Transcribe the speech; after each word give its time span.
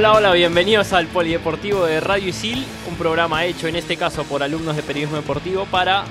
Hola, 0.00 0.14
hola, 0.14 0.32
bienvenidos 0.32 0.94
al 0.94 1.08
Polideportivo 1.08 1.84
de 1.84 2.00
Radio 2.00 2.30
Isil, 2.30 2.64
un 2.88 2.96
programa 2.96 3.44
hecho 3.44 3.68
en 3.68 3.76
este 3.76 3.98
caso 3.98 4.24
por 4.24 4.42
alumnos 4.42 4.74
de 4.74 4.82
periodismo 4.82 5.18
deportivo 5.18 5.66
para 5.66 6.04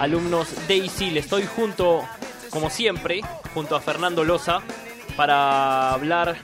alumnos 0.00 0.48
de 0.66 0.78
Isil. 0.78 1.16
Estoy 1.16 1.44
junto, 1.46 2.02
como 2.50 2.68
siempre, 2.68 3.20
junto 3.54 3.76
a 3.76 3.80
Fernando 3.80 4.24
Loza 4.24 4.58
para 5.16 5.92
hablar 5.92 6.34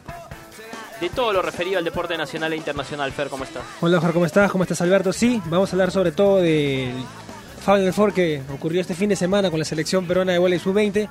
de 1.01 1.09
todo 1.09 1.33
lo 1.33 1.43
referido 1.43 1.79
al 1.79 1.85
deporte 1.85 2.17
nacional 2.17 2.53
e 2.53 2.57
internacional. 2.57 3.11
Fer, 3.11 3.27
¿cómo 3.27 3.43
estás? 3.43 3.65
Hola, 3.81 4.01
Fer, 4.01 4.13
¿cómo 4.13 4.25
estás? 4.25 4.49
¿Cómo 4.53 4.63
estás, 4.63 4.81
Alberto? 4.81 5.13
Sí, 5.13 5.43
vamos 5.47 5.71
a 5.71 5.73
hablar 5.73 5.91
sobre 5.91 6.13
todo 6.13 6.37
del 6.37 6.93
Final 7.59 7.93
Four 7.93 8.15
que 8.15 8.41
ocurrió 8.55 8.81
este 8.81 8.95
fin 8.95 9.09
de 9.09 9.17
semana 9.17 9.51
con 9.51 9.59
la 9.59 9.65
selección 9.65 10.07
peruana 10.07 10.31
de 10.31 10.39
voleibol 10.39 10.63
sub-20. 10.63 11.09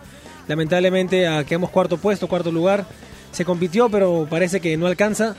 Lamentablemente 0.48 1.28
ah, 1.28 1.44
quedamos 1.44 1.72
cuarto 1.72 1.98
puesto, 1.98 2.30
cuarto 2.30 2.54
lugar. 2.54 2.86
Se 3.34 3.44
compitió, 3.44 3.90
pero 3.90 4.26
parece 4.30 4.62
que 4.62 4.78
no 4.78 4.88
alcanza. 4.88 5.36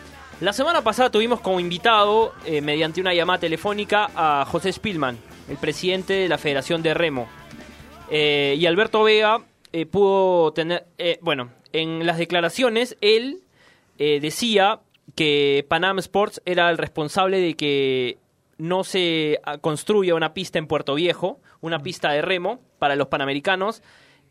La 0.40 0.52
semana 0.52 0.82
pasada 0.82 1.10
tuvimos 1.10 1.40
como 1.40 1.58
invitado, 1.60 2.34
eh, 2.44 2.60
mediante 2.60 3.00
una 3.00 3.14
llamada 3.14 3.38
telefónica, 3.40 4.10
a 4.14 4.44
José 4.44 4.72
Spillman, 4.72 5.16
el 5.48 5.56
presidente 5.56 6.12
de 6.14 6.28
la 6.28 6.38
Federación 6.38 6.82
de 6.82 6.94
Remo. 6.94 7.28
Eh, 8.10 8.56
y 8.58 8.66
Alberto 8.66 9.04
Vega 9.04 9.40
eh, 9.72 9.86
pudo 9.86 10.52
tener, 10.52 10.86
bueno, 11.20 11.50
en 11.72 12.04
las 12.06 12.18
declaraciones 12.18 12.96
él 13.00 13.38
decía 13.98 14.80
que 15.14 15.64
Panam 15.68 16.00
Sports 16.00 16.42
era 16.44 16.68
el 16.70 16.78
responsable 16.78 17.38
de 17.38 17.54
que 17.54 18.18
no 18.58 18.84
se 18.84 19.40
ah, 19.44 19.58
construya 19.58 20.14
una 20.14 20.34
pista 20.34 20.58
en 20.58 20.66
Puerto 20.66 20.94
Viejo, 20.94 21.40
una 21.60 21.80
pista 21.80 22.12
de 22.12 22.22
remo 22.22 22.60
para 22.78 22.96
los 22.96 23.08
panamericanos, 23.08 23.82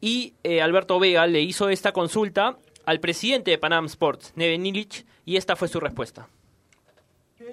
y 0.01 0.34
eh, 0.44 0.62
Alberto 0.62 1.00
Vega 1.00 1.25
le 1.28 1.41
hizo 1.41 1.69
esta 1.69 1.91
consulta 1.94 2.57
al 2.85 3.00
presidente 3.00 3.51
de 3.51 3.57
Panam 3.57 3.85
Sports, 3.85 4.34
Neven 4.35 4.66
Illich, 4.66 5.06
y 5.25 5.38
esta 5.38 5.56
fue 5.56 5.67
su 5.67 5.79
respuesta. 5.79 6.28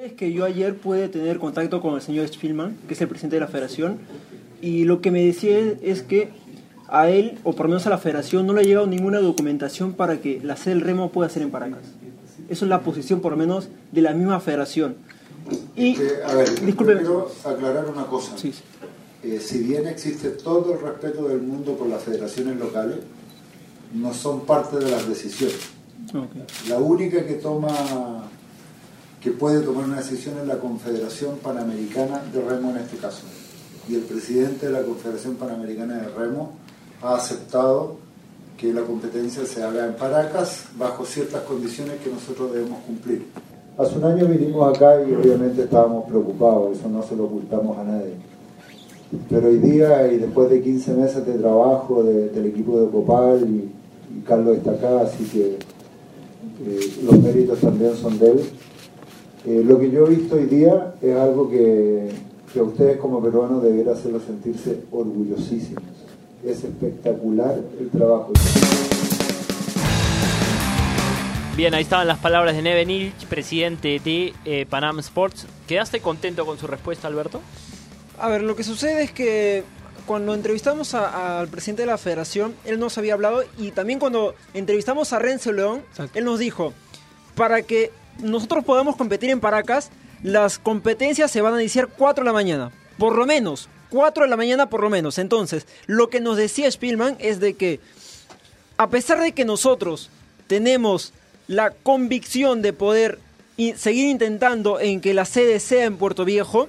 Es 0.03 0.13
que 0.15 0.33
yo 0.33 0.45
ayer 0.45 0.77
pude 0.77 1.09
tener 1.09 1.39
contacto 1.39 1.81
con 1.81 1.95
el 1.95 2.01
señor 2.01 2.27
Spielman, 2.29 2.77
que 2.89 2.95
es 2.95 3.01
el 3.01 3.09
presidente 3.09 3.37
de 3.37 3.41
la 3.41 3.49
federación, 3.49 3.99
y 4.63 4.85
lo 4.85 5.01
que 5.01 5.11
me 5.11 5.23
decía 5.25 5.59
es, 5.59 5.75
es 5.83 6.03
que 6.03 6.31
a 6.89 7.11
él, 7.11 7.39
o 7.45 7.53
por 7.53 7.67
lo 7.67 7.71
menos 7.71 7.87
a 7.87 7.91
la 7.91 7.99
federación, 7.99 8.47
no 8.47 8.55
le 8.55 8.61
ha 8.61 8.65
llegado 8.65 8.87
ninguna 8.87 9.21
documentación 9.21 9.93
para 9.93 10.21
que 10.21 10.41
la 10.43 10.57
sede 10.57 10.75
del 10.75 10.85
remo 10.85 11.11
pueda 11.11 11.29
ser 11.29 11.43
en 11.43 11.51
Paracas. 11.51 11.83
Eso 12.49 12.65
es 12.65 12.69
la 12.71 12.81
posición, 12.81 13.21
por 13.21 13.33
lo 13.33 13.39
menos, 13.39 13.69
de 13.93 14.01
la 14.01 14.15
misma 14.15 14.41
federación. 14.41 14.97
Y, 15.77 16.01
Eh, 16.01 16.11
a 16.27 16.35
ver, 16.35 16.49
discúlpeme. 16.61 17.01
quiero 17.01 17.31
aclarar 17.45 17.87
una 17.87 18.07
cosa. 18.07 18.37
Sí, 18.39 18.53
sí. 18.53 18.63
Eh, 19.23 19.41
si 19.41 19.59
bien 19.59 19.87
existe 19.87 20.31
todo 20.31 20.75
el 20.75 20.81
respeto 20.81 21.27
del 21.29 21.43
mundo 21.43 21.73
por 21.77 21.89
las 21.89 22.03
federaciones 22.03 22.57
locales, 22.57 22.99
no 23.95 24.15
son 24.15 24.43
parte 24.43 24.79
de 24.79 24.91
las 24.91 25.09
decisiones. 25.09 25.59
Ok. 26.15 26.69
La 26.69 26.79
única 26.79 27.27
que 27.27 27.35
toma, 27.35 28.29
que 29.21 29.33
puede 29.33 29.61
tomar 29.61 29.85
una 29.85 29.97
decisión 29.97 30.39
es 30.39 30.47
la 30.47 30.59
Confederación 30.59 31.39
Panamericana 31.39 32.23
de 32.33 32.41
Remo 32.43 32.71
en 32.71 32.79
este 32.79 32.97
caso. 32.99 33.23
Y 33.89 33.97
el 33.97 34.03
presidente 34.03 34.67
de 34.67 34.73
la 34.73 34.83
Confederación 34.83 35.35
Panamericana 35.35 35.97
de 35.97 36.09
Remo 36.09 36.53
ha 37.03 37.17
aceptado 37.17 37.97
que 38.57 38.73
la 38.73 38.83
competencia 38.83 39.47
se 39.47 39.63
haga 39.63 39.87
en 39.87 39.95
Paracas 39.95 40.65
bajo 40.77 41.05
ciertas 41.05 41.43
condiciones 41.43 41.95
que 42.03 42.11
nosotros 42.11 42.53
debemos 42.53 42.81
cumplir. 42.81 43.27
Hace 43.79 43.97
un 43.97 44.05
año 44.05 44.27
vinimos 44.27 44.77
acá 44.77 45.01
y 45.01 45.15
obviamente 45.15 45.63
estábamos 45.63 46.09
preocupados, 46.09 46.77
eso 46.77 46.89
no 46.89 47.03
se 47.03 47.15
lo 47.15 47.25
ocultamos 47.25 47.79
a 47.79 47.85
nadie. 47.85 48.15
Pero 49.31 49.49
hoy 49.49 49.59
día, 49.59 50.13
y 50.13 50.19
después 50.19 50.51
de 50.51 50.61
15 50.63 50.93
meses 50.95 51.27
de 51.27 51.35
trabajo 51.39 52.03
de- 52.03 52.29
del 52.29 52.47
equipo 52.47 52.79
de 52.81 52.91
Copal 52.91 53.41
y, 53.49 54.19
y 54.19 54.21
Carlos 54.27 54.57
está 54.59 54.73
acá, 54.73 55.01
así 55.03 55.25
que 55.25 55.59
eh, 56.67 56.81
los 57.05 57.19
méritos 57.21 57.59
también 57.61 57.95
son 57.97 58.19
de 58.19 58.31
él. 58.33 58.41
Eh, 59.47 59.63
lo 59.65 59.79
que 59.79 59.91
yo 59.91 60.07
he 60.07 60.11
visto 60.11 60.35
hoy 60.37 60.45
día 60.45 60.95
es 61.01 61.17
algo 61.17 61.49
que, 61.49 62.09
que 62.53 62.61
a 62.61 62.63
ustedes 62.65 62.99
como 62.99 63.23
peruanos 63.23 63.63
debiera 63.63 63.93
hacerlo 63.93 64.21
sentirse 64.21 64.81
orgullosísimos. 64.91 65.83
Es 66.45 66.63
espectacular 66.65 67.59
el 67.81 67.89
trabajo. 67.89 68.33
Bien, 71.57 71.75
ahí 71.75 71.83
estaban 71.83 72.07
las 72.07 72.19
palabras 72.19 72.55
de 72.55 72.63
Neven 72.63 72.89
Illich, 72.91 73.27
presidente 73.27 74.01
de 74.05 74.33
eh, 74.45 74.67
Panam 74.69 75.01
Sports. 75.01 75.47
¿Quedaste 75.67 76.01
contento 76.01 76.47
con 76.47 76.57
su 76.59 76.67
respuesta, 76.69 77.09
Alberto? 77.09 77.41
A 78.21 78.29
ver, 78.29 78.43
lo 78.43 78.57
que 78.57 78.65
sucede 78.65 79.03
es 79.05 79.13
que 79.13 79.65
cuando 80.07 80.35
entrevistamos 80.35 80.95
al 80.95 81.49
presidente 81.49 81.83
de 81.83 81.87
la 81.87 81.99
federación, 81.99 82.55
él 82.65 82.81
nos 82.81 82.97
había 82.99 83.15
hablado 83.15 83.45
y 83.59 83.73
también 83.73 83.99
cuando 83.99 84.35
entrevistamos 84.55 85.13
a 85.13 85.19
Renzo 85.19 85.53
León, 85.53 85.83
Exacto. 85.91 86.19
él 86.19 86.25
nos 86.25 86.39
dijo, 86.39 86.73
para 87.35 87.63
que 87.63 87.93
nosotros 88.21 88.65
podamos 88.65 88.97
competir 88.97 89.31
en 89.31 89.41
Paracas, 89.41 89.91
las 90.23 90.59
competencias 90.59 91.31
se 91.31 91.43
van 91.43 91.55
a 91.55 91.61
iniciar 91.61 91.89
4 91.89 92.25
de 92.25 92.27
la 92.27 92.33
mañana, 92.33 92.73
por 92.99 93.15
lo 93.15 93.27
menos, 93.27 93.69
4 93.91 94.25
de 94.25 94.31
la 94.31 94.37
mañana 94.37 94.69
por 94.69 94.83
lo 94.83 94.91
menos. 94.91 95.19
Entonces, 95.19 95.67
lo 95.87 96.11
que 96.11 96.21
nos 96.21 96.37
decía 96.37 96.71
Spielman 96.71 97.17
es 97.21 97.39
de 97.39 97.55
que, 97.55 97.81
a 98.79 98.89
pesar 98.89 99.21
de 99.21 99.33
que 99.33 99.45
nosotros 99.45 100.11
tenemos 100.47 101.13
la 101.47 101.71
convicción 101.71 102.63
de 102.63 102.73
poder 102.73 103.19
seguir 103.77 104.09
intentando 104.09 104.81
en 104.81 105.01
que 105.01 105.15
la 105.15 105.25
sede 105.25 105.61
sea 105.61 105.85
en 105.85 105.97
Puerto 105.97 106.25
Viejo, 106.25 106.69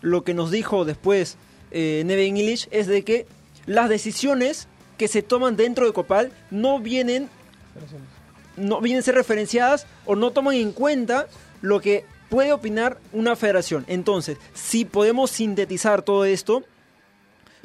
lo 0.00 0.24
que 0.24 0.34
nos 0.34 0.50
dijo 0.50 0.84
después 0.84 1.36
eh, 1.70 2.02
Neven 2.06 2.36
English 2.36 2.68
es 2.70 2.86
de 2.86 3.02
que 3.02 3.26
las 3.66 3.88
decisiones 3.88 4.68
que 4.98 5.08
se 5.08 5.22
toman 5.22 5.56
dentro 5.56 5.86
de 5.86 5.92
Copal 5.92 6.32
no 6.50 6.80
vienen 6.80 7.28
no 8.56 8.80
vienen 8.80 9.00
a 9.00 9.04
ser 9.04 9.14
referenciadas 9.14 9.86
o 10.04 10.16
no 10.16 10.32
toman 10.32 10.54
en 10.54 10.72
cuenta 10.72 11.28
lo 11.62 11.80
que 11.80 12.04
puede 12.28 12.52
opinar 12.52 12.98
una 13.12 13.36
federación. 13.36 13.84
Entonces, 13.88 14.38
si 14.54 14.84
podemos 14.84 15.30
sintetizar 15.30 16.02
todo 16.02 16.24
esto, 16.24 16.64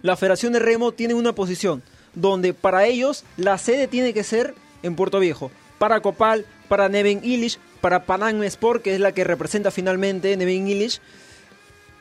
la 0.02 0.16
Federación 0.16 0.54
de 0.54 0.60
Remo 0.60 0.92
tiene 0.92 1.14
una 1.14 1.34
posición 1.34 1.84
donde 2.14 2.54
para 2.54 2.86
ellos 2.86 3.24
la 3.38 3.58
sede 3.58 3.88
tiene 3.88 4.14
que 4.14 4.24
ser 4.24 4.56
en 4.84 4.96
Puerto 4.96 5.20
Viejo. 5.20 5.52
Para 5.78 6.02
Copal, 6.02 6.46
para 6.68 6.90
Neven 6.90 7.22
Illich, 7.24 7.60
para 7.82 8.06
Panam 8.06 8.42
Sport, 8.44 8.82
que 8.82 8.94
es 8.94 9.00
la 9.00 9.12
que 9.12 9.24
representa 9.24 9.72
finalmente 9.72 10.36
Neven 10.38 10.68
Illich, 10.68 11.02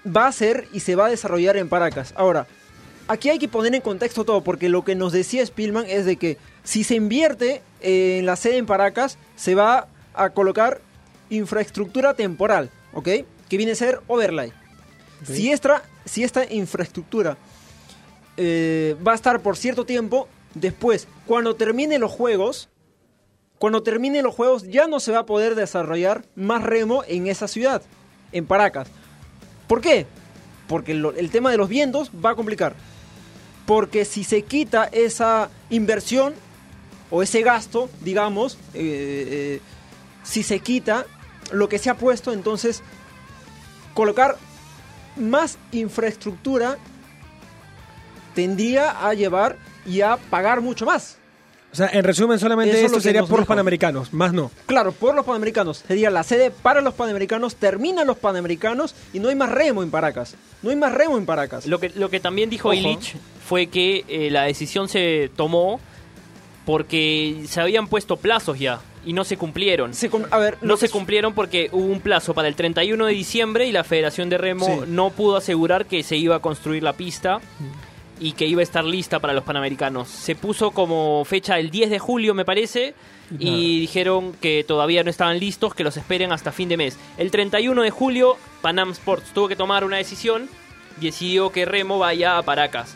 va 0.05 0.27
a 0.27 0.33
ser 0.33 0.69
y 0.73 0.81
se 0.81 0.97
va 0.97 1.07
a 1.07 1.11
desarrollar 1.11 1.57
en 1.57 1.69
Paracas. 1.69 2.13
Ahora, 2.17 2.47
aquí 3.09 3.31
hay 3.31 3.39
que 3.39 3.49
poner 3.49 3.75
en 3.75 3.81
contexto 3.81 4.25
todo, 4.25 4.43
porque 4.43 4.69
lo 4.69 4.85
que 4.85 4.95
nos 4.95 5.13
decía 5.13 5.45
Spielman 5.45 5.87
es 5.89 6.05
de 6.05 6.17
que 6.17 6.39
si 6.63 6.85
se 6.85 6.95
invierte 6.95 7.63
eh, 7.81 8.19
en 8.19 8.27
la 8.27 8.37
sede 8.37 8.59
en 8.59 8.67
Paracas, 8.67 9.19
se 9.37 9.55
va 9.55 9.89
a 10.15 10.31
colocar 10.31 10.81
infraestructura 11.31 12.15
temporal, 12.15 12.71
¿ok? 12.93 13.09
Que 13.49 13.57
viene 13.57 13.73
a 13.73 13.77
ser 13.77 14.01
overlay. 14.07 14.53
Si, 15.25 15.51
esta, 15.51 15.83
si 16.05 16.23
esta 16.23 16.51
infraestructura 16.53 17.37
eh, 18.37 18.97
va 19.07 19.13
a 19.13 19.15
estar 19.15 19.41
por 19.41 19.57
cierto 19.57 19.87
tiempo, 19.87 20.29
después, 20.55 21.09
cuando 21.27 21.57
termine 21.57 21.99
los 21.99 22.11
juegos, 22.11 22.69
cuando 23.59 23.83
termine 23.83 24.23
los 24.23 24.35
juegos 24.35 24.65
ya 24.65 24.87
no 24.87 25.01
se 25.01 25.13
va 25.13 25.21
a 25.21 25.27
poder 25.27 25.55
desarrollar 25.55 26.25
más 26.35 26.63
remo 26.63 27.05
en 27.07 27.27
esa 27.27 27.49
ciudad, 27.49 27.83
en 28.33 28.47
Paracas. 28.47 28.89
¿Por 29.75 29.81
qué? 29.81 30.07
Porque 30.69 30.93
el 30.93 31.31
tema 31.33 31.51
de 31.51 31.57
los 31.57 31.69
vientos 31.69 32.13
va 32.25 32.31
a 32.31 32.35
complicar. 32.37 32.77
Porque 33.67 34.05
si 34.05 34.23
se 34.23 34.43
quita 34.43 34.85
esa 34.85 35.51
inversión, 35.69 36.33
o 37.11 37.25
ese 37.25 37.43
gasto, 37.43 37.91
digamos, 38.01 38.55
eh, 38.73 38.79
eh, 39.27 39.61
si 40.23 40.45
se 40.45 40.61
quita 40.61 41.07
lo 41.51 41.69
que 41.69 41.81
se 41.81 41.91
ha 41.91 41.97
puesto, 41.97 42.33
entonces 42.33 42.85
colocar 43.95 44.39
más 45.17 45.59
infraestructura 45.73 46.79
tendría 48.37 49.05
a 49.05 49.13
llevar 49.15 49.57
y 49.85 50.03
a 50.03 50.19
pagar 50.19 50.61
mucho 50.61 50.87
más. 50.87 51.19
O 51.75 51.77
sea, 51.77 51.91
en 51.93 52.05
resumen, 52.05 52.39
solamente 52.39 52.77
Eso 52.77 52.87
esto 52.87 53.01
sería 53.01 53.25
por 53.25 53.41
los 53.41 53.49
panamericanos, 53.49 54.13
más 54.13 54.33
no. 54.33 54.53
Claro, 54.67 54.93
por 54.93 55.13
los 55.13 55.25
Panamericanos. 55.27 55.83
Sería 55.89 56.09
la 56.09 56.23
sede 56.23 56.53
para 56.53 56.81
los 56.81 56.95
Panamericanos, 56.95 57.57
terminan 57.57 58.07
los 58.07 58.17
Panamericanos 58.17 58.95
y 59.13 59.19
no 59.19 59.29
hay 59.29 59.35
más 59.35 59.51
remo 59.51 59.83
en 59.83 59.91
Paracas. 59.91 60.37
No 60.63 60.71
hay 60.71 60.77
más 60.77 60.95
remo 60.95 61.19
en 61.19 61.27
Paracas. 61.27 61.67
Lo 61.67 61.81
que, 61.81 61.91
lo 61.97 62.11
que 62.11 62.21
también 62.21 62.49
dijo 62.49 62.69
Ojo. 62.69 62.77
Illich 62.77 63.17
fue 63.45 63.67
que 63.67 64.05
eh, 64.07 64.31
la 64.31 64.45
decisión 64.45 64.89
se 64.89 65.33
tomó 65.35 65.81
porque 66.65 67.43
se 67.49 67.61
habían 67.61 67.89
puesto 67.89 68.17
plazos 68.19 68.57
ya 68.59 68.81
y 69.05 69.13
no 69.13 69.25
se 69.25 69.37
cumplieron. 69.37 69.95
Se 69.95 70.09
a 70.31 70.39
ver, 70.39 70.59
No 70.63 70.77
se 70.77 70.89
cumplieron 70.89 71.35
porque 71.35 71.69
hubo 71.73 71.87
un 71.87 72.01
plazo 72.01 72.35
para 72.35 72.47
el 72.47 72.55
31 72.55 73.05
de 73.07 73.13
diciembre 73.13 73.67
y 73.67 73.73
la 73.73 73.83
Federación 73.83 74.31
de 74.31 74.39
Remo 74.39 74.67
Sí. 74.67 74.73
no 74.87 75.11
pudo 75.11 75.37
asegurar 75.37 75.87
que 75.87 76.05
se 76.05 76.17
iba 76.17 76.37
a 76.37 76.39
construir 76.39 76.85
la 76.85 76.93
pista 76.95 77.41
y 78.21 78.33
que 78.33 78.47
iba 78.47 78.61
a 78.61 78.63
estar 78.63 78.85
lista 78.85 79.19
para 79.19 79.33
los 79.33 79.45
Panamericanos. 79.45 80.09
Se 80.09 80.35
puso 80.37 80.71
como 80.71 81.25
fecha 81.25 81.59
el 81.59 81.71
10 81.71 81.91
de 81.91 81.99
julio, 81.99 82.35
me 82.35 82.45
parece, 82.45 82.95
y 83.39 83.81
dijeron 83.81 84.33
que 84.41 84.65
todavía 84.65 85.03
no 85.03 85.11
estaban 85.11 85.39
listos, 85.41 85.75
que 85.75 85.83
los 85.85 85.97
esperen 85.97 86.31
hasta 86.33 86.53
fin 86.53 86.69
de 86.69 86.77
mes. 86.77 86.99
El 87.19 87.31
31 87.31 87.83
de 87.83 87.91
julio, 87.91 88.37
Panam 88.63 88.91
Sports 88.91 89.33
tuvo 89.35 89.49
que 89.49 89.57
tomar 89.57 89.85
una 89.85 89.97
decisión, 89.97 90.49
decidió 91.01 91.51
que 91.51 91.65
Remo 91.65 91.99
vaya 91.99 92.39
a 92.39 92.43
Paracas. 92.43 92.95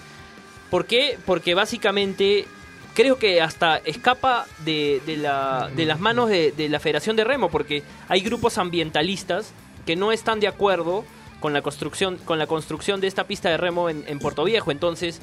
¿Por 0.70 0.85
qué? 0.87 1.19
Porque 1.26 1.55
básicamente 1.55 2.47
creo 2.94 3.19
que 3.19 3.41
hasta 3.41 3.79
escapa 3.79 4.47
de, 4.65 5.00
de 5.06 5.17
la- 5.17 5.70
de 5.75 5.85
las 5.87 5.99
manos 5.99 6.29
de, 6.29 6.53
de 6.53 6.69
la 6.69 6.79
Federación 6.79 7.17
de 7.17 7.25
Remo, 7.25 7.49
porque 7.49 7.82
hay 8.09 8.20
grupos 8.20 8.59
ambientalistas 8.59 9.53
que 9.87 9.97
no 9.97 10.12
están 10.12 10.41
de 10.41 10.47
acuerdo 10.49 11.05
con 11.40 11.52
la 11.52 11.62
construcción, 11.62 12.19
con 12.25 12.38
la 12.38 12.46
construcción 12.46 13.00
de 13.00 13.06
esta 13.06 13.25
pista 13.25 13.49
de 13.50 13.56
remo 13.56 13.88
en, 13.88 14.05
en 14.06 14.19
Puerto 14.19 14.44
Viejo. 14.44 14.70
Entonces, 14.70 15.20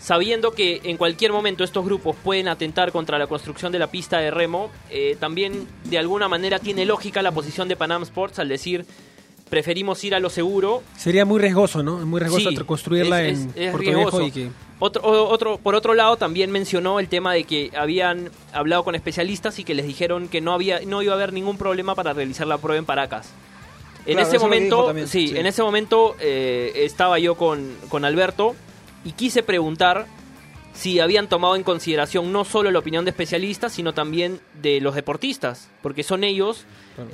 sabiendo 0.00 0.52
que 0.52 0.80
en 0.84 0.96
cualquier 0.96 1.32
momento 1.32 1.62
estos 1.64 1.84
grupos 1.84 2.16
pueden 2.24 2.48
atentar 2.48 2.90
contra 2.92 3.18
la 3.18 3.26
construcción 3.26 3.70
de 3.72 3.78
la 3.78 3.88
pista 3.88 4.18
de 4.18 4.30
remo, 4.30 4.70
eh, 4.90 5.16
también 5.20 5.66
de 5.84 5.98
alguna 5.98 6.28
manera 6.28 6.58
tiene 6.58 6.84
lógica 6.86 7.22
la 7.22 7.32
posición 7.32 7.68
de 7.68 7.76
Panam 7.76 8.02
Sports 8.02 8.38
al 8.38 8.48
decir 8.48 8.86
preferimos 9.50 10.02
ir 10.04 10.14
a 10.14 10.20
lo 10.20 10.30
seguro 10.30 10.80
Sería 10.96 11.24
muy 11.24 11.40
riesgoso, 11.40 11.82
¿no? 11.82 11.98
Muy 12.06 12.20
riesgoso 12.20 12.50
Sí, 12.50 12.56
construirla 12.58 13.22
es- 13.24 13.40
en 13.40 13.52
es- 13.56 13.70
Puerto. 13.72 13.90
Viejo 13.90 14.22
y 14.22 14.30
que... 14.30 14.48
Otro, 14.78 15.02
otro, 15.04 15.58
por 15.58 15.74
otro 15.74 15.92
lado, 15.92 16.16
también 16.16 16.50
mencionó 16.50 17.00
el 17.00 17.08
tema 17.08 17.34
de 17.34 17.44
que 17.44 17.70
habían 17.76 18.30
hablado 18.54 18.82
con 18.84 18.94
especialistas 18.94 19.58
y 19.58 19.64
que 19.64 19.74
les 19.74 19.86
dijeron 19.86 20.28
que 20.28 20.40
no 20.40 20.54
había, 20.54 20.80
no 20.86 21.02
iba 21.02 21.12
a 21.12 21.16
haber 21.16 21.34
ningún 21.34 21.58
problema 21.58 21.94
para 21.94 22.14
realizar 22.14 22.46
la 22.46 22.56
prueba 22.56 22.78
en 22.78 22.86
Paracas. 22.86 23.28
En 24.06 24.14
Claro, 24.14 24.28
ese 24.28 24.38
momento, 24.38 24.94
sí, 25.06 25.28
sí. 25.28 25.36
en 25.36 25.46
ese 25.46 25.62
momento 25.62 26.16
eh, 26.20 26.72
estaba 26.76 27.18
yo 27.18 27.34
con, 27.36 27.74
con 27.88 28.04
Alberto 28.04 28.54
y 29.04 29.12
quise 29.12 29.42
preguntar 29.42 30.06
si 30.72 31.00
habían 31.00 31.28
tomado 31.28 31.56
en 31.56 31.62
consideración 31.64 32.32
no 32.32 32.44
solo 32.44 32.70
la 32.70 32.78
opinión 32.78 33.04
de 33.04 33.10
especialistas, 33.10 33.72
sino 33.72 33.92
también 33.92 34.40
de 34.62 34.80
los 34.80 34.94
deportistas, 34.94 35.68
porque 35.82 36.02
son 36.04 36.22
ellos, 36.24 36.64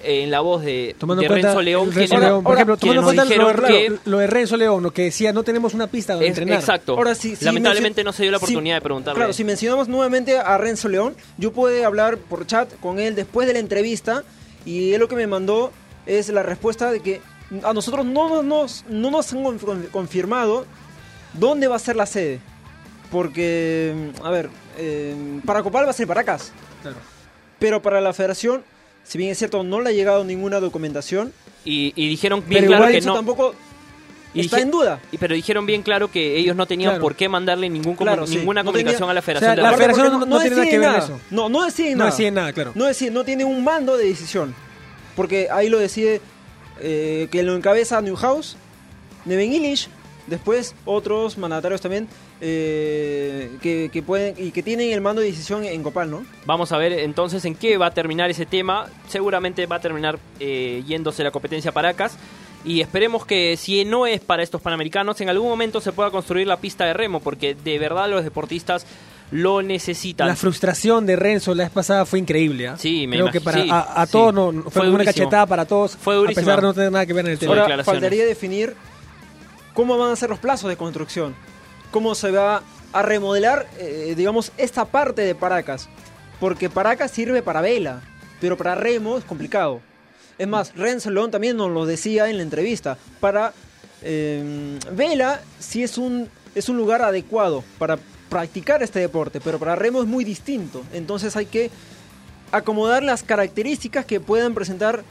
eh, 0.04 0.22
en 0.22 0.30
la 0.30 0.40
voz 0.40 0.62
de, 0.62 0.94
Tomando 0.98 1.20
de 1.22 1.26
en 1.26 1.32
cuenta 1.32 1.48
Renzo 1.48 1.62
León, 1.62 1.88
el 1.88 1.94
Renzo 1.94 2.14
quienes- 2.14 2.28
León, 2.28 2.44
por 2.44 2.54
ejemplo, 2.54 2.76
tomando 2.76 3.00
en 3.00 3.06
quienes 3.16 3.26
cuenta 3.26 3.52
nos 3.52 3.56
lo, 3.62 3.66
que- 3.66 3.98
lo 4.10 4.18
de 4.18 4.26
Renzo 4.26 4.56
León, 4.56 4.82
lo 4.82 4.92
que 4.92 5.02
decía, 5.04 5.32
no 5.32 5.42
tenemos 5.42 5.74
una 5.74 5.86
pista 5.88 6.12
donde 6.12 6.26
Es- 6.26 6.32
entrenar. 6.38 6.60
exacto. 6.60 6.92
Ahora 6.96 7.14
sí, 7.14 7.34
Lamentablemente 7.40 8.04
no 8.04 8.12
se 8.12 8.22
dio 8.24 8.30
la 8.30 8.36
oportunidad 8.38 8.76
de 8.76 8.80
preguntarle. 8.82 9.18
Claro, 9.18 9.32
si 9.32 9.42
mencionamos 9.42 9.88
nuevamente 9.88 10.38
a 10.38 10.56
Renzo 10.58 10.88
León, 10.88 11.16
yo 11.38 11.50
pude 11.52 11.84
hablar 11.84 12.18
por 12.18 12.46
chat 12.46 12.72
con 12.80 13.00
él 13.00 13.14
después 13.16 13.48
de 13.48 13.54
la 13.54 13.58
entrevista 13.58 14.22
y 14.66 14.92
él 14.92 15.00
lo 15.00 15.08
que 15.08 15.16
me 15.16 15.26
mandó 15.26 15.72
es 16.06 16.28
la 16.30 16.42
respuesta 16.42 16.90
de 16.90 17.00
que 17.00 17.20
a 17.62 17.72
nosotros 17.72 18.04
no 18.06 18.42
nos, 18.42 18.84
no 18.88 19.10
nos 19.10 19.32
han 19.32 19.44
conf- 19.44 19.90
confirmado 19.90 20.66
dónde 21.34 21.68
va 21.68 21.76
a 21.76 21.80
ser 21.80 21.96
la 21.96 22.06
sede. 22.06 22.40
Porque, 23.10 24.10
a 24.22 24.30
ver, 24.30 24.50
eh, 24.78 25.40
para 25.44 25.62
Copal 25.62 25.86
va 25.86 25.90
a 25.90 25.94
ser 25.94 26.06
Paracas, 26.06 26.52
Claro. 26.82 26.96
pero 27.58 27.80
para 27.80 28.00
la 28.00 28.12
federación, 28.12 28.64
si 29.04 29.16
bien 29.16 29.30
es 29.30 29.38
cierto, 29.38 29.62
no 29.62 29.80
le 29.80 29.90
ha 29.90 29.92
llegado 29.92 30.24
ninguna 30.24 30.58
documentación, 30.58 31.32
y, 31.64 31.92
y 31.96 32.08
dijeron 32.08 32.40
bien 32.46 32.62
Pero 32.62 32.68
claro 32.70 32.82
igual 32.84 32.92
que 32.92 32.98
eso 32.98 33.08
no. 33.10 33.14
tampoco 33.14 33.54
y 34.34 34.40
está 34.40 34.56
dije- 34.56 34.64
en 34.66 34.70
duda. 34.70 35.00
y- 35.12 35.18
pero 35.18 35.34
dijeron 35.34 35.66
bien 35.66 35.82
claro 35.82 36.10
que 36.10 36.36
ellos 36.36 36.54
no 36.56 36.66
tenían 36.66 36.90
Claro. 36.92 37.02
por 37.02 37.14
qué 37.14 37.28
mandarle 37.28 37.68
ningún 37.70 37.94
comu- 37.96 38.02
Claro, 38.04 38.26
sí. 38.26 38.36
ninguna 38.38 38.62
No 38.62 38.66
comunicación 38.70 38.98
tenía- 38.98 39.10
a 39.10 39.14
la 39.14 39.20
o 39.20 39.22
Federación 39.22 39.48
sea, 39.48 39.56
de 39.56 39.62
la 39.62 39.68
Remo. 39.70 39.78
federación 39.78 40.06
porque 40.06 40.18
no- 40.18 40.26
no 40.26 40.40
tiene 40.40 40.50
nada 40.56 40.62
deciden 40.64 40.68
que 40.70 40.78
ver 40.78 40.88
nada. 41.00 41.04
eso. 41.04 41.20
No, 41.30 41.48
no 41.48 41.64
deciden 41.64 41.92
No 41.92 41.98
nada. 41.98 42.10
deciden 42.10 42.34
nada, 42.34 42.52
claro. 42.52 42.72
No 42.74 42.84
decide, 42.86 43.10
no 43.12 43.24
tiene 43.24 43.44
un 43.44 43.64
mando 43.64 43.96
de 43.96 44.04
decisión. 44.06 44.54
Porque 45.16 45.48
ahí 45.50 45.68
lo 45.68 45.78
decide 45.78 46.20
eh, 46.80 47.28
que 47.32 47.42
lo 47.42 47.56
encabeza 47.56 48.00
Newhouse, 48.00 48.56
Neven 49.24 49.52
Illich, 49.52 49.88
después 50.26 50.74
otros 50.84 51.38
mandatarios 51.38 51.80
también 51.80 52.08
eh, 52.40 53.50
que, 53.62 54.02
pueden 54.02 54.34
y 54.36 54.50
que 54.50 54.62
tienen 54.62 54.90
el 54.92 55.00
mando 55.00 55.22
de 55.22 55.28
decisión 55.28 55.64
en 55.64 55.82
Copal, 55.82 56.10
¿no? 56.10 56.26
Vamos 56.44 56.70
a 56.72 56.78
ver 56.78 56.92
entonces 56.92 57.44
en 57.44 57.54
qué 57.54 57.78
va 57.78 57.86
a 57.86 57.94
terminar 57.94 58.30
ese 58.30 58.46
tema. 58.46 58.88
Seguramente 59.08 59.66
va 59.66 59.76
a 59.76 59.80
terminar 59.80 60.18
eh, 60.38 60.82
yéndose 60.86 61.24
la 61.24 61.30
competencia 61.30 61.72
Paracas. 61.72 62.18
Y 62.64 62.80
esperemos 62.80 63.24
que 63.24 63.56
si 63.56 63.84
no 63.84 64.06
es 64.06 64.20
para 64.20 64.42
estos 64.42 64.60
panamericanos, 64.60 65.20
en 65.20 65.28
algún 65.28 65.48
momento 65.48 65.80
se 65.80 65.92
pueda 65.92 66.10
construir 66.10 66.46
la 66.46 66.56
pista 66.56 66.84
de 66.84 66.94
remo, 66.94 67.20
porque 67.20 67.54
de 67.54 67.78
verdad 67.78 68.10
los 68.10 68.24
deportistas 68.24 68.86
lo 69.32 69.60
necesitan. 69.62 70.28
La 70.28 70.36
frustración 70.36 71.04
de 71.06 71.16
Renzo 71.16 71.54
la 71.54 71.64
vez 71.64 71.72
pasada 71.72 72.04
fue 72.06 72.18
increíble. 72.18 72.68
¿ah? 72.68 72.76
Sí, 72.78 73.06
me 73.06 73.16
Creo 73.16 73.30
que 73.30 73.40
para 73.40 73.62
sí, 73.62 73.68
a, 73.70 73.80
a 74.02 74.06
sí. 74.06 74.12
todos 74.12 74.32
no, 74.34 74.52
no- 74.52 74.62
fue, 74.70 74.82
una 74.82 74.90
durísimo. 74.98 75.12
cachetada 75.24 75.46
para 75.46 75.64
todos, 75.64 75.96
Fue 75.96 76.14
a 76.14 76.18
durísima. 76.18 76.42
pesar 76.42 76.60
de 76.60 76.66
no 76.66 76.74
tener 76.74 76.92
nada 76.92 77.06
que 77.06 77.12
ver 77.12 77.26
en 77.26 77.32
el 77.32 77.38
tema. 77.38 77.60
Ahora 77.60 77.82
faltaría 77.84 78.24
definir 78.24 78.74
cómo 79.74 79.98
van 79.98 80.12
a 80.12 80.16
ser 80.16 80.30
los 80.30 80.38
plazos 80.38 80.68
de 80.70 80.76
construcción, 80.76 81.34
cómo 81.90 82.14
se 82.14 82.30
va 82.30 82.62
a 82.92 83.02
remodelar, 83.02 83.66
eh, 83.78 84.14
digamos, 84.16 84.52
esta 84.56 84.84
parte 84.86 85.22
de 85.22 85.34
Paracas, 85.34 85.88
porque 86.40 86.70
Paracas 86.70 87.10
sirve 87.10 87.42
para 87.42 87.60
vela, 87.60 88.00
pero 88.40 88.56
para 88.56 88.74
remo 88.74 89.18
es 89.18 89.24
complicado. 89.24 89.80
Es 90.38 90.46
más, 90.46 90.74
Renzo 90.76 91.10
León 91.10 91.30
también 91.30 91.56
nos 91.56 91.70
lo 91.70 91.84
decía 91.84 92.28
en 92.30 92.36
la 92.36 92.42
entrevista, 92.42 92.96
para 93.20 93.52
eh, 94.02 94.78
vela 94.92 95.40
sí 95.58 95.82
es 95.82 95.98
un, 95.98 96.28
es 96.54 96.68
un 96.68 96.76
lugar 96.76 97.02
adecuado 97.02 97.64
para 97.78 97.98
practicar 98.28 98.82
este 98.82 99.00
deporte, 99.00 99.40
pero 99.40 99.58
para 99.58 99.76
remo 99.76 100.02
es 100.02 100.08
muy 100.08 100.24
distinto, 100.24 100.82
entonces 100.92 101.36
hay 101.36 101.46
que 101.46 101.70
acomodar 102.52 103.02
las 103.02 103.22
características 103.22 104.04
que 104.04 104.20
puedan 104.20 104.54
presentar 104.54 105.02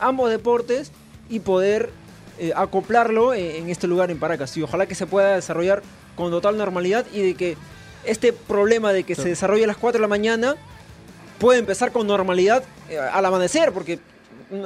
ambos 0.00 0.30
deportes 0.30 0.92
y 1.28 1.40
poder 1.40 1.90
eh, 2.38 2.52
acoplarlo 2.56 3.34
en, 3.34 3.64
en 3.64 3.70
este 3.70 3.86
lugar 3.86 4.10
en 4.10 4.18
Paracas. 4.18 4.56
Y 4.56 4.62
ojalá 4.62 4.86
que 4.86 4.94
se 4.94 5.06
pueda 5.06 5.34
desarrollar 5.34 5.82
con 6.16 6.30
total 6.30 6.58
normalidad 6.58 7.06
y 7.12 7.22
de 7.22 7.34
que 7.34 7.56
este 8.04 8.32
problema 8.32 8.92
de 8.92 9.04
que 9.04 9.14
se 9.14 9.28
desarrolle 9.28 9.64
a 9.64 9.68
las 9.68 9.76
4 9.76 9.98
de 9.98 10.02
la 10.02 10.08
mañana 10.08 10.56
pueda 11.38 11.58
empezar 11.58 11.92
con 11.92 12.06
normalidad 12.06 12.64
eh, 12.88 12.98
al 12.98 13.24
amanecer, 13.24 13.72
porque 13.72 13.98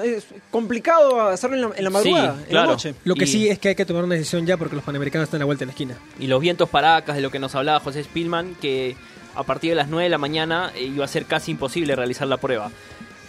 es 0.04 0.26
complicado 0.50 1.20
hacerlo 1.28 1.56
en 1.56 1.62
la, 1.62 1.70
en 1.76 1.84
la 1.84 1.90
madrugada, 1.90 2.34
Sí, 2.36 2.42
en 2.44 2.48
claro. 2.50 2.66
la 2.66 2.72
noche. 2.72 2.94
Lo 3.04 3.14
que 3.14 3.24
Y- 3.24 3.28
sí 3.28 3.48
es 3.48 3.58
que 3.58 3.68
hay 3.70 3.74
que 3.74 3.84
tomar 3.86 4.04
una 4.04 4.14
decisión 4.14 4.44
ya 4.46 4.56
porque 4.56 4.76
los 4.76 4.84
panamericanos 4.84 5.24
están 5.26 5.38
a 5.38 5.40
la 5.40 5.44
vuelta 5.46 5.60
de 5.60 5.66
la 5.66 5.72
esquina. 5.72 5.96
y 6.18 6.26
los 6.26 6.40
vientos 6.40 6.68
Paracas, 6.68 7.16
de 7.16 7.22
lo 7.22 7.30
que 7.30 7.38
nos 7.38 7.54
hablaba 7.54 7.80
José 7.80 8.02
Spillman, 8.04 8.54
que 8.60 8.96
a 9.34 9.42
partir 9.42 9.70
de 9.70 9.76
las 9.76 9.88
9 9.88 10.04
de 10.04 10.10
la 10.10 10.18
mañana 10.18 10.72
eh, 10.74 10.84
iba 10.84 11.04
a 11.04 11.08
ser 11.08 11.26
casi 11.26 11.50
imposible 11.52 11.94
realizar 11.94 12.26
la 12.26 12.36
prueba. 12.38 12.70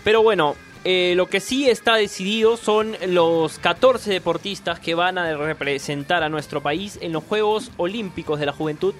Pero 0.04 0.24
bueno, 0.24 0.56
eh, 0.86 1.14
lo 1.18 1.28
que 1.28 1.40
sí 1.42 1.70
está 1.70 1.96
decidido 1.96 2.56
son 2.56 2.96
los 3.08 3.60
14 3.60 4.10
deportistas 4.12 4.80
que 4.80 4.96
van 4.96 5.18
a 5.18 5.36
representar 5.36 6.24
a 6.24 6.30
nuestro 6.30 6.62
país 6.62 6.98
en 7.02 7.12
los 7.12 7.24
Juegos 7.26 7.72
Olímpicos 7.78 8.40
de 8.40 8.46
la 8.46 8.54
Juventud 8.54 8.94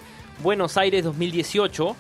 Buenos 0.44 0.76
Aires 0.78 1.04
2018. 1.06 1.96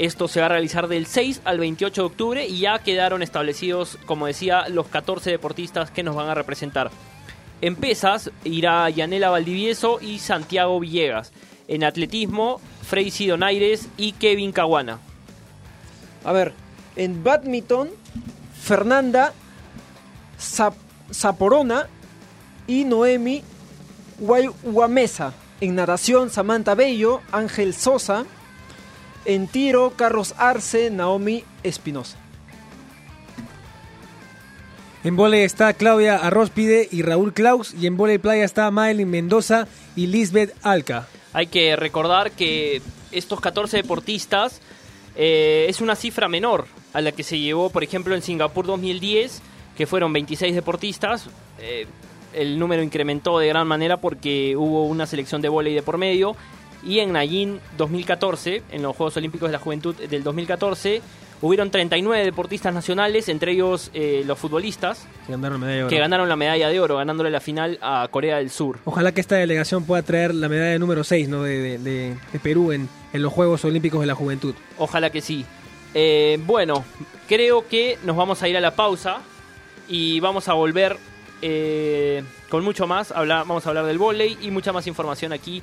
Esto 0.00 0.28
se 0.28 0.40
va 0.40 0.46
a 0.46 0.48
realizar 0.48 0.88
del 0.88 1.04
6 1.04 1.42
al 1.44 1.58
28 1.58 2.00
de 2.00 2.06
octubre 2.06 2.46
y 2.46 2.60
ya 2.60 2.78
quedaron 2.78 3.22
establecidos, 3.22 3.98
como 4.06 4.26
decía, 4.26 4.66
los 4.70 4.86
14 4.88 5.30
deportistas 5.30 5.90
que 5.90 6.02
nos 6.02 6.16
van 6.16 6.28
a 6.30 6.34
representar. 6.34 6.90
En 7.60 7.76
pesas 7.76 8.30
irá 8.42 8.88
Yanela 8.88 9.28
Valdivieso 9.28 10.00
y 10.00 10.18
Santiago 10.18 10.80
Villegas. 10.80 11.32
En 11.68 11.84
atletismo, 11.84 12.62
Freisy 12.82 13.26
Donaires 13.26 13.88
y 13.98 14.12
Kevin 14.12 14.52
Caguana. 14.52 15.00
A 16.24 16.32
ver, 16.32 16.54
en 16.96 17.22
badminton, 17.22 17.90
Fernanda 18.58 19.34
Zap- 20.40 20.72
Zaporona 21.12 21.88
y 22.66 22.84
Noemi 22.84 23.44
Guamesa. 24.18 25.34
En 25.60 25.74
natación, 25.74 26.30
Samantha 26.30 26.74
Bello, 26.74 27.20
Ángel 27.32 27.74
Sosa. 27.74 28.24
En 29.24 29.48
tiro, 29.48 29.92
Carlos 29.96 30.34
Arce, 30.38 30.90
Naomi 30.90 31.44
Espinosa. 31.62 32.16
En 35.02 35.16
vole 35.16 35.44
está 35.44 35.72
Claudia 35.72 36.16
Arróspide 36.16 36.88
y 36.90 37.02
Raúl 37.02 37.32
Klaus. 37.32 37.74
Y 37.74 37.86
en 37.86 37.96
vole 37.96 38.18
playa 38.18 38.44
está 38.44 38.70
Maylin 38.70 39.08
Mendoza 39.08 39.66
y 39.96 40.06
Lisbeth 40.06 40.54
Alca. 40.62 41.08
Hay 41.32 41.46
que 41.46 41.76
recordar 41.76 42.32
que 42.32 42.82
estos 43.12 43.40
14 43.40 43.78
deportistas 43.78 44.60
eh, 45.16 45.66
es 45.68 45.80
una 45.80 45.96
cifra 45.96 46.28
menor 46.28 46.66
a 46.92 47.00
la 47.00 47.12
que 47.12 47.22
se 47.22 47.38
llevó, 47.38 47.70
por 47.70 47.84
ejemplo, 47.84 48.14
en 48.14 48.22
Singapur 48.22 48.66
2010, 48.66 49.40
que 49.76 49.86
fueron 49.86 50.12
26 50.12 50.54
deportistas. 50.54 51.28
Eh, 51.58 51.86
el 52.32 52.58
número 52.58 52.82
incrementó 52.82 53.38
de 53.38 53.48
gran 53.48 53.66
manera 53.66 53.96
porque 53.96 54.54
hubo 54.56 54.86
una 54.86 55.06
selección 55.06 55.40
de 55.40 55.48
vóley 55.48 55.74
de 55.74 55.82
por 55.82 55.98
medio. 55.98 56.36
Y 56.82 57.00
en 57.00 57.12
Nayin 57.12 57.60
2014, 57.76 58.62
en 58.70 58.82
los 58.82 58.96
Juegos 58.96 59.16
Olímpicos 59.16 59.48
de 59.48 59.52
la 59.52 59.58
Juventud 59.58 59.94
del 59.94 60.22
2014, 60.22 61.02
hubieron 61.42 61.70
39 61.70 62.24
deportistas 62.24 62.72
nacionales, 62.74 63.28
entre 63.28 63.52
ellos 63.52 63.90
eh, 63.94 64.22
los 64.26 64.38
futbolistas, 64.38 65.06
Que 65.26 65.32
ganaron 65.32 65.60
medalla 65.60 65.76
de 65.76 65.82
oro. 65.84 65.90
que 65.90 65.98
ganaron 65.98 66.28
la 66.28 66.36
medalla 66.36 66.68
de 66.68 66.80
oro, 66.80 66.96
ganándole 66.96 67.30
la 67.30 67.40
final 67.40 67.78
a 67.82 68.08
Corea 68.10 68.38
del 68.38 68.50
Sur. 68.50 68.78
Ojalá 68.84 69.12
que 69.12 69.20
esta 69.20 69.36
delegación 69.36 69.84
pueda 69.84 70.02
traer 70.02 70.34
la 70.34 70.48
medalla 70.48 70.78
número 70.78 71.04
6 71.04 71.28
¿no? 71.28 71.42
de, 71.42 71.78
de- 71.78 72.16
Perú 72.42 72.72
en, 72.72 72.88
en 73.12 73.22
los 73.22 73.32
Juegos 73.32 73.64
Olímpicos 73.64 74.00
de 74.00 74.06
la 74.06 74.14
Juventud. 74.14 74.54
Ojalá 74.78 75.10
que 75.10 75.20
sí. 75.20 75.44
Eh, 75.94 76.38
bueno, 76.46 76.84
creo 77.28 77.66
que 77.68 77.98
nos 78.04 78.16
vamos 78.16 78.42
a 78.42 78.48
ir 78.48 78.56
a 78.56 78.60
la 78.60 78.74
pausa 78.74 79.18
y 79.88 80.20
vamos 80.20 80.48
a 80.48 80.52
volver 80.54 80.96
eh, 81.42 82.22
con 82.48 82.64
mucho 82.64 82.86
más. 82.86 83.12
Habla- 83.12 83.44
vamos 83.44 83.66
a 83.66 83.70
hablar 83.70 83.86
del 83.86 83.98
vóley 83.98 84.38
y 84.42 84.50
mucha 84.50 84.72
más 84.72 84.86
información 84.86 85.32
aquí 85.32 85.62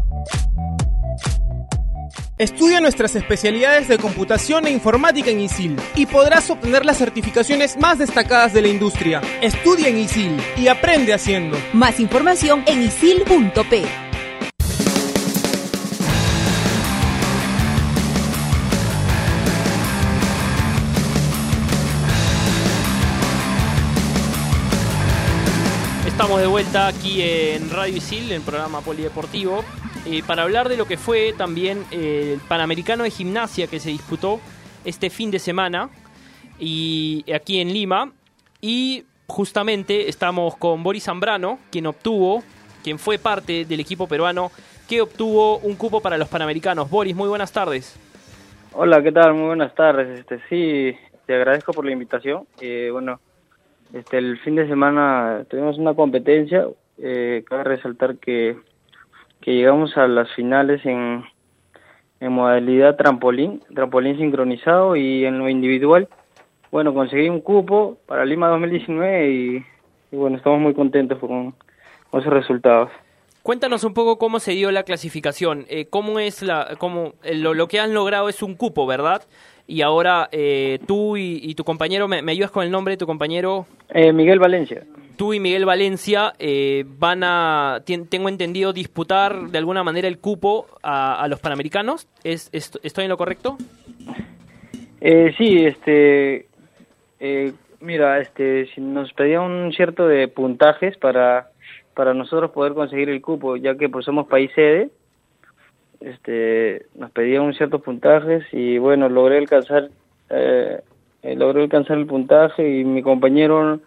Estudia 2.41 2.81
nuestras 2.81 3.15
especialidades 3.15 3.87
de 3.87 3.99
computación 3.99 4.65
e 4.65 4.71
informática 4.71 5.29
en 5.29 5.41
ISIL 5.41 5.79
y 5.93 6.07
podrás 6.07 6.49
obtener 6.49 6.83
las 6.85 6.97
certificaciones 6.97 7.77
más 7.77 7.99
destacadas 7.99 8.51
de 8.51 8.63
la 8.63 8.67
industria. 8.67 9.21
Estudia 9.43 9.89
en 9.89 9.99
ISIL 9.99 10.41
y 10.57 10.67
aprende 10.67 11.13
haciendo. 11.13 11.55
Más 11.71 11.99
información 11.99 12.63
en 12.65 12.81
isil.p. 12.81 13.83
Estamos 26.07 26.41
de 26.41 26.47
vuelta 26.47 26.87
aquí 26.87 27.21
en 27.21 27.69
Radio 27.69 27.97
Isil, 27.97 28.31
en 28.31 28.37
el 28.37 28.41
programa 28.41 28.81
Polideportivo, 28.81 29.63
eh, 30.05 30.23
para 30.25 30.43
hablar 30.43 30.69
de 30.69 30.77
lo 30.77 30.85
que 30.85 30.97
fue 30.97 31.33
también 31.37 31.83
eh, 31.91 32.33
el 32.33 32.39
Panamericano 32.47 33.03
de 33.03 33.11
Gimnasia 33.11 33.67
que 33.67 33.79
se 33.79 33.89
disputó 33.89 34.39
este 34.83 35.09
fin 35.09 35.31
de 35.31 35.39
semana 35.39 35.89
y 36.59 37.25
aquí 37.33 37.59
en 37.59 37.73
Lima. 37.73 38.11
Y 38.61 39.05
justamente 39.27 40.09
estamos 40.09 40.55
con 40.57 40.83
Boris 40.83 41.03
Zambrano, 41.03 41.59
quien 41.71 41.87
obtuvo, 41.87 42.43
quien 42.83 42.99
fue 42.99 43.17
parte 43.17 43.65
del 43.65 43.79
equipo 43.79 44.07
peruano 44.07 44.51
que 44.87 45.01
obtuvo 45.01 45.59
un 45.59 45.75
cupo 45.75 46.01
para 46.01 46.17
los 46.17 46.27
Panamericanos. 46.27 46.89
Boris, 46.89 47.15
muy 47.15 47.29
buenas 47.29 47.51
tardes. 47.51 47.97
Hola, 48.73 49.01
¿qué 49.01 49.11
tal? 49.11 49.33
Muy 49.33 49.47
buenas 49.47 49.73
tardes. 49.75 50.19
Este, 50.19 50.39
sí, 50.49 50.97
te 51.25 51.35
agradezco 51.35 51.73
por 51.73 51.85
la 51.85 51.91
invitación. 51.91 52.45
Eh, 52.59 52.89
bueno, 52.91 53.19
este, 53.93 54.17
el 54.17 54.37
fin 54.39 54.55
de 54.55 54.67
semana 54.67 55.45
tuvimos 55.49 55.77
una 55.77 55.93
competencia. 55.93 56.67
Eh, 56.97 57.43
cabe 57.47 57.63
resaltar 57.63 58.17
que, 58.17 58.57
que 59.41 59.51
llegamos 59.53 59.97
a 59.97 60.07
las 60.07 60.31
finales 60.33 60.85
en, 60.85 61.23
en 62.19 62.31
modalidad 62.31 62.95
trampolín, 62.95 63.61
trampolín 63.73 64.17
sincronizado 64.17 64.95
y 64.95 65.25
en 65.25 65.39
lo 65.39 65.49
individual. 65.49 66.07
Bueno, 66.71 66.93
conseguí 66.93 67.27
un 67.27 67.41
cupo 67.41 67.97
para 68.05 68.23
Lima 68.23 68.47
2019 68.47 69.31
y, 69.31 69.65
y 70.11 70.15
bueno, 70.15 70.37
estamos 70.37 70.59
muy 70.59 70.73
contentos 70.73 71.19
con, 71.19 71.53
con 72.09 72.21
esos 72.21 72.31
resultados. 72.31 72.89
Cuéntanos 73.43 73.83
un 73.83 73.95
poco 73.95 74.19
cómo 74.19 74.39
se 74.39 74.51
dio 74.51 74.71
la 74.71 74.83
clasificación, 74.83 75.65
eh, 75.67 75.87
cómo 75.89 76.19
es 76.19 76.43
la, 76.43 76.75
cómo 76.77 77.13
eh, 77.23 77.35
lo, 77.35 77.55
lo 77.55 77.67
que 77.67 77.79
han 77.79 77.93
logrado 77.93 78.29
es 78.29 78.43
un 78.43 78.53
cupo, 78.53 78.85
¿verdad? 78.85 79.23
Y 79.65 79.81
ahora 79.81 80.29
eh, 80.31 80.79
tú 80.85 81.17
y, 81.17 81.39
y 81.41 81.55
tu 81.55 81.63
compañero, 81.63 82.07
¿me, 82.07 82.21
me 82.21 82.33
ayudas 82.33 82.51
con 82.51 82.63
el 82.63 82.69
nombre 82.69 82.93
de 82.93 82.97
tu 82.97 83.07
compañero? 83.07 83.65
Eh, 83.89 84.13
Miguel 84.13 84.37
Valencia. 84.37 84.83
Tú 85.21 85.35
y 85.35 85.39
Miguel 85.39 85.65
Valencia 85.65 86.33
eh, 86.39 86.83
van 86.97 87.21
a, 87.23 87.83
tengo 88.09 88.27
entendido, 88.27 88.73
disputar 88.73 89.49
de 89.51 89.57
alguna 89.59 89.83
manera 89.83 90.07
el 90.07 90.17
cupo 90.17 90.65
a, 90.81 91.21
a 91.21 91.27
los 91.27 91.39
Panamericanos. 91.39 92.07
¿Es, 92.23 92.49
es- 92.51 92.79
¿Estoy 92.81 93.03
en 93.03 93.11
lo 93.11 93.17
correcto? 93.17 93.55
Eh, 94.99 95.31
sí, 95.37 95.63
este, 95.63 96.47
eh, 97.19 97.53
mira, 97.81 98.19
este, 98.19 98.67
nos 98.77 99.13
pedía 99.13 99.41
un 99.41 99.71
cierto 99.73 100.07
de 100.07 100.27
puntajes 100.27 100.97
para, 100.97 101.49
para 101.93 102.15
nosotros 102.15 102.49
poder 102.49 102.73
conseguir 102.73 103.11
el 103.11 103.21
cupo, 103.21 103.57
ya 103.57 103.75
que 103.75 103.89
pues 103.89 104.05
somos 104.05 104.25
país 104.25 104.49
sede, 104.55 104.89
este, 105.99 106.87
nos 106.95 107.11
pedía 107.11 107.43
un 107.43 107.53
ciertos 107.53 107.83
puntajes 107.83 108.43
y 108.51 108.79
bueno, 108.79 109.07
logré 109.07 109.37
alcanzar, 109.37 109.89
eh, 110.31 110.81
eh, 111.21 111.35
logré 111.35 111.61
alcanzar 111.61 111.99
el 111.99 112.07
puntaje 112.07 112.67
y 112.79 112.83
mi 112.83 113.03
compañero 113.03 113.81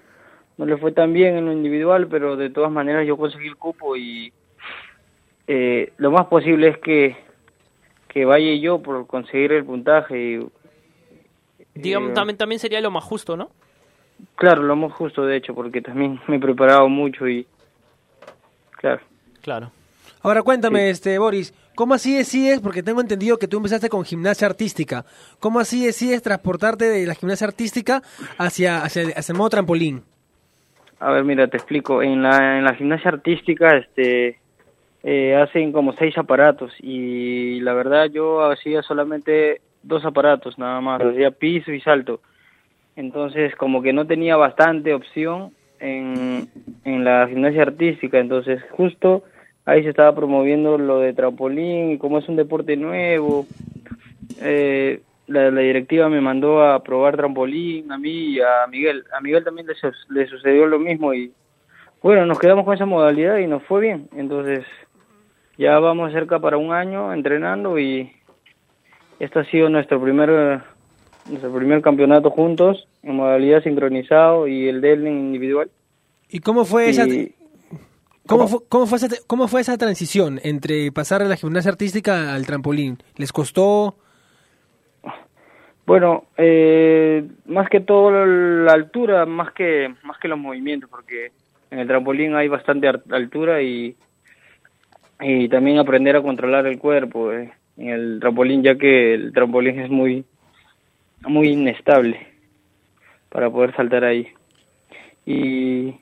no 0.57 0.67
le 0.67 0.77
fue 0.77 0.93
tan 0.93 1.13
bien 1.13 1.37
en 1.37 1.47
lo 1.47 1.53
individual, 1.53 2.07
pero 2.09 2.37
de 2.37 2.51
todas 2.51 2.71
maneras 2.71 3.07
yo 3.07 3.17
conseguí 3.17 3.49
el 3.49 3.57
cupo 3.57 3.97
y 3.97 4.33
eh, 5.47 5.93
lo 5.99 6.11
más 6.11 6.27
posible 6.27 6.69
es 6.69 6.79
que 6.79 7.17
que 8.09 8.25
vaya 8.25 8.55
yo 8.55 8.81
por 8.81 9.07
conseguir 9.09 9.53
el 9.53 9.65
puntaje 9.65 10.17
y 10.19 10.47
Digamos, 11.75 12.11
Eh, 12.11 12.15
también, 12.15 12.37
también 12.39 12.59
sería 12.61 12.81
lo 12.81 12.91
más 12.93 13.03
justo, 13.03 13.37
¿no? 13.37 13.51
Claro, 14.37 14.63
lo 14.63 14.77
más 14.77 14.93
justo 14.93 15.27
de 15.27 15.37
hecho, 15.37 15.55
porque 15.55 15.81
también 15.83 16.21
me 16.29 16.37
he 16.37 16.41
preparado 16.41 16.89
mucho 16.89 17.27
y 17.29 17.47
claro. 18.79 19.01
Claro. 19.43 19.73
Ahora 20.23 20.43
cuéntame, 20.43 20.89
este 20.89 21.19
Boris, 21.19 21.53
¿cómo 21.75 21.93
así 21.95 22.17
decides? 22.17 22.61
Porque 22.61 22.83
tengo 22.83 23.01
entendido 23.01 23.37
que 23.39 23.49
tú 23.49 23.57
empezaste 23.59 23.89
con 23.91 24.05
gimnasia 24.05 24.47
artística. 24.47 25.05
¿Cómo 25.41 25.59
así 25.61 25.85
decides 25.85 26.23
transportarte 26.23 26.85
de 26.87 27.05
la 27.07 27.15
gimnasia 27.15 27.47
artística 27.49 28.03
hacia, 28.39 28.83
hacia, 28.85 29.03
el- 29.03 29.13
hacia 29.17 29.33
el 29.33 29.37
modo 29.39 29.51
trampolín? 29.51 30.03
A 31.01 31.11
ver, 31.11 31.25
mira, 31.25 31.47
te 31.49 31.57
explico. 31.57 32.03
En 32.03 32.23
la, 32.23 32.59
en 32.59 32.65
la 32.65 32.75
gimnasia 32.75 33.11
artística, 33.11 33.77
este, 33.77 34.39
eh, 35.03 35.37
hacen 35.37 35.73
como 35.73 35.93
seis 35.93 36.17
aparatos 36.17 36.73
y 36.81 37.61
la 37.61 37.75
verdad 37.75 38.07
yo 38.07 38.43
hacía 38.51 38.83
solamente 38.83 39.61
dos 39.83 40.05
aparatos 40.05 40.59
nada 40.59 40.81
más, 40.81 41.03
hacía 41.03 41.31
piso 41.31 41.73
y 41.73 41.81
salto. 41.81 42.21
Entonces, 42.97 43.55
como 43.57 43.83
que 43.83 43.93
no 43.93 44.07
tenía 44.07 44.37
bastante 44.37 44.95
opción 44.95 45.53
en, 45.79 46.49
en 46.85 47.05
la 47.05 47.27
gimnasia 47.29 47.63
artística, 47.63 48.19
entonces 48.19 48.63
justo 48.71 49.25
ahí 49.67 49.83
se 49.83 49.91
estaba 49.91 50.15
promoviendo 50.15 50.79
lo 50.79 51.01
de 51.01 51.13
trampolín 51.13 51.93
y 51.93 51.99
como 51.99 52.19
es 52.19 52.29
un 52.29 52.37
deporte 52.37 52.77
nuevo, 52.77 53.47
eh, 54.41 55.01
la, 55.27 55.51
la 55.51 55.61
directiva 55.61 56.09
me 56.09 56.21
mandó 56.21 56.63
a 56.65 56.83
probar 56.83 57.17
trampolín 57.17 57.91
a 57.93 57.99
mí 57.99 58.35
y 58.35 58.41
a 58.41 58.67
Miguel. 58.71 59.05
A 59.17 59.21
Miguel 59.21 59.45
también 59.45 59.67
le, 59.67 59.75
su- 59.75 60.13
le 60.13 60.27
sucedió 60.29 60.67
lo 60.67 60.79
mismo 60.79 61.15
y 61.15 61.33
bueno, 62.03 62.27
nos 62.27 62.39
quedamos 62.39 62.65
con 62.65 62.75
esa 62.75 62.85
modalidad 62.87 63.39
y 63.39 63.47
nos 63.47 63.63
fue 63.65 63.81
bien. 63.81 64.09
Entonces 64.17 64.65
ya 65.57 65.79
vamos 65.79 66.13
cerca 66.13 66.39
para 66.39 66.57
un 66.59 66.73
año 66.73 67.13
entrenando 67.15 67.79
y 67.79 68.13
este 69.19 69.39
ha 69.39 69.45
sido 69.51 69.69
nuestro 69.71 70.01
primer 70.03 70.61
nuestro 71.27 71.55
primer 71.55 71.81
campeonato 71.81 72.29
juntos 72.31 72.87
en 73.03 73.17
modalidad 73.17 73.63
sincronizado 73.63 74.47
y 74.47 74.69
el 74.69 74.83
de 74.83 74.93
él 74.93 75.07
en 75.07 75.19
individual. 75.19 75.71
¿Y 76.29 76.41
cómo 76.41 76.65
fue 76.67 76.91
esa... 76.91 77.07
¿Cómo 78.27 78.49
fue, 78.49 78.61
cómo, 78.71 78.87
fue 78.87 78.97
esa, 78.99 79.09
¿Cómo 79.27 79.49
fue 79.49 79.61
esa 79.61 79.77
transición 79.77 80.41
entre 80.43 80.91
pasar 80.93 81.23
de 81.23 81.29
la 81.29 81.37
gimnasia 81.37 81.71
artística 81.71 82.35
al 82.35 82.47
trampolín? 82.47 82.99
¿Les 83.17 83.33
costó? 83.33 83.97
Bueno, 85.87 86.25
eh, 86.39 87.27
más 87.47 87.69
que 87.69 87.81
todo 87.81 88.11
la 88.11 88.73
altura, 88.73 89.27
más 89.27 89.53
que 89.53 89.95
más 90.03 90.19
que 90.19 90.29
los 90.29 90.39
movimientos, 90.39 90.89
porque 90.89 91.31
en 91.71 91.79
el 91.79 91.87
trampolín 91.87 92.35
hay 92.35 92.49
bastante 92.49 92.89
altura 92.89 93.61
y 93.63 93.95
y 95.21 95.49
también 95.49 95.79
aprender 95.79 96.17
a 96.17 96.23
controlar 96.23 96.67
el 96.67 96.79
cuerpo 96.79 97.33
eh, 97.33 97.53
en 97.77 97.89
el 97.89 98.19
trampolín, 98.21 98.63
ya 98.63 98.77
que 98.77 99.15
el 99.15 99.33
trampolín 99.33 99.81
es 99.81 99.91
muy 99.91 100.25
muy 101.27 101.49
inestable 101.49 102.29
para 103.29 103.51
poder 103.51 103.75
saltar 103.77 104.05
ahí. 104.05 104.29
Y 105.27 105.97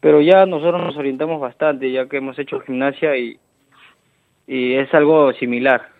pero 0.00 0.20
ya 0.20 0.46
nosotros 0.46 0.80
nos 0.82 0.96
orientamos 0.96 1.40
bastante, 1.40 1.90
ya 1.90 2.08
que 2.08 2.18
hemos 2.18 2.38
hecho 2.38 2.60
gimnasia 2.60 3.16
y 3.16 3.38
y 4.46 4.74
es 4.74 4.92
algo 4.94 5.32
similar. 5.32 5.93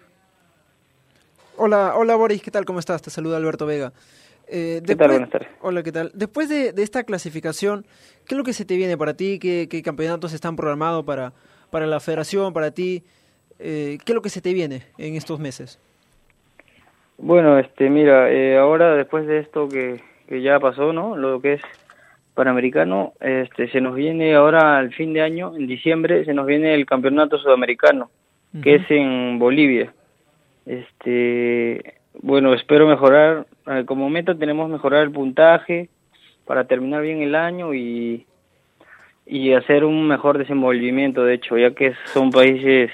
Hola, 1.56 1.94
hola 1.96 2.16
Boris, 2.16 2.42
¿qué 2.42 2.50
tal? 2.50 2.64
¿Cómo 2.64 2.78
estás? 2.80 3.02
Te 3.02 3.11
saluda 3.11 3.37
Alberto 3.37 3.66
Vega. 3.66 3.92
Eh, 4.49 4.80
¿Qué 4.87 4.96
tal? 4.96 5.08
después- 5.08 5.11
Buenas 5.11 5.30
tardes. 5.30 5.49
Hola, 5.62 5.82
¿qué 5.82 5.92
tal? 5.92 6.11
Después 6.14 6.49
de, 6.49 6.73
de 6.73 6.82
esta 6.82 7.04
clasificación, 7.04 7.87
¿qué 8.26 8.34
es 8.34 8.38
lo 8.38 8.44
que 8.44 8.52
se 8.52 8.64
te 8.64 8.76
viene 8.76 8.96
para 8.99 9.14
ti? 9.14 9.38
¿Qué, 9.38 9.68
qué 9.70 9.82
campeonatos 9.82 10.32
están 10.32 10.56
programados 10.56 11.04
para, 11.04 11.32
para 11.70 11.87
la 11.87 12.00
federación, 12.00 12.52
para 12.52 12.70
ti? 12.73 13.04
Eh, 13.58 13.99
¿Qué 14.04 14.12
es 14.12 14.14
lo 14.14 14.23
que 14.23 14.30
se 14.30 14.40
te 14.40 14.52
viene 14.52 14.82
en 14.99 15.14
estos 15.14 15.38
meses? 15.38 15.78
Bueno, 17.18 17.58
este, 17.58 17.88
mira, 17.88 18.30
eh, 18.32 18.58
ahora 18.58 18.94
después 18.96 19.26
de 19.26 19.38
esto 19.38 19.68
que, 19.68 20.00
que 20.28 20.42
ya 20.42 20.58
pasó, 20.58 20.92
¿no? 20.92 21.16
Lo 21.16 21.40
que 21.40 21.54
es 21.54 21.62
Panamericano, 22.34 23.12
este, 23.20 23.70
se 23.70 23.80
nos 23.80 23.94
viene 23.94 24.34
ahora 24.34 24.76
al 24.78 24.92
fin 24.92 25.12
de 25.12 25.23
año, 25.23 25.54
en 25.54 25.68
diciembre, 25.68 26.25
se 26.25 26.34
nos 26.34 26.46
viene 26.46 26.75
el 26.75 26.84
Campeonato 26.84 27.38
Sudamericano, 27.38 28.11
que 28.62 28.75
es 28.76 28.82
en 28.90 29.38
Bolivia. 29.38 29.94
Este, 30.66 31.94
bueno, 32.23 32.54
espero 32.54 32.87
mejorar, 32.87 33.47
eh, 33.66 33.85
como 33.87 34.09
meta 34.09 34.35
tenemos 34.35 34.68
mejorar 34.71 35.02
el 35.02 35.11
puntaje 35.11 35.88
para 36.47 36.64
terminar 36.64 37.02
bien 37.02 37.23
el 37.23 37.35
año 37.35 37.75
y, 37.75 38.26
y 39.26 39.52
hacer 39.52 39.85
un 39.85 40.06
mejor 40.09 40.38
desenvolvimiento, 40.38 41.25
de 41.25 41.35
hecho, 41.35 41.56
ya 41.59 41.71
que 41.73 41.92
son 42.12 42.30
países 42.30 42.90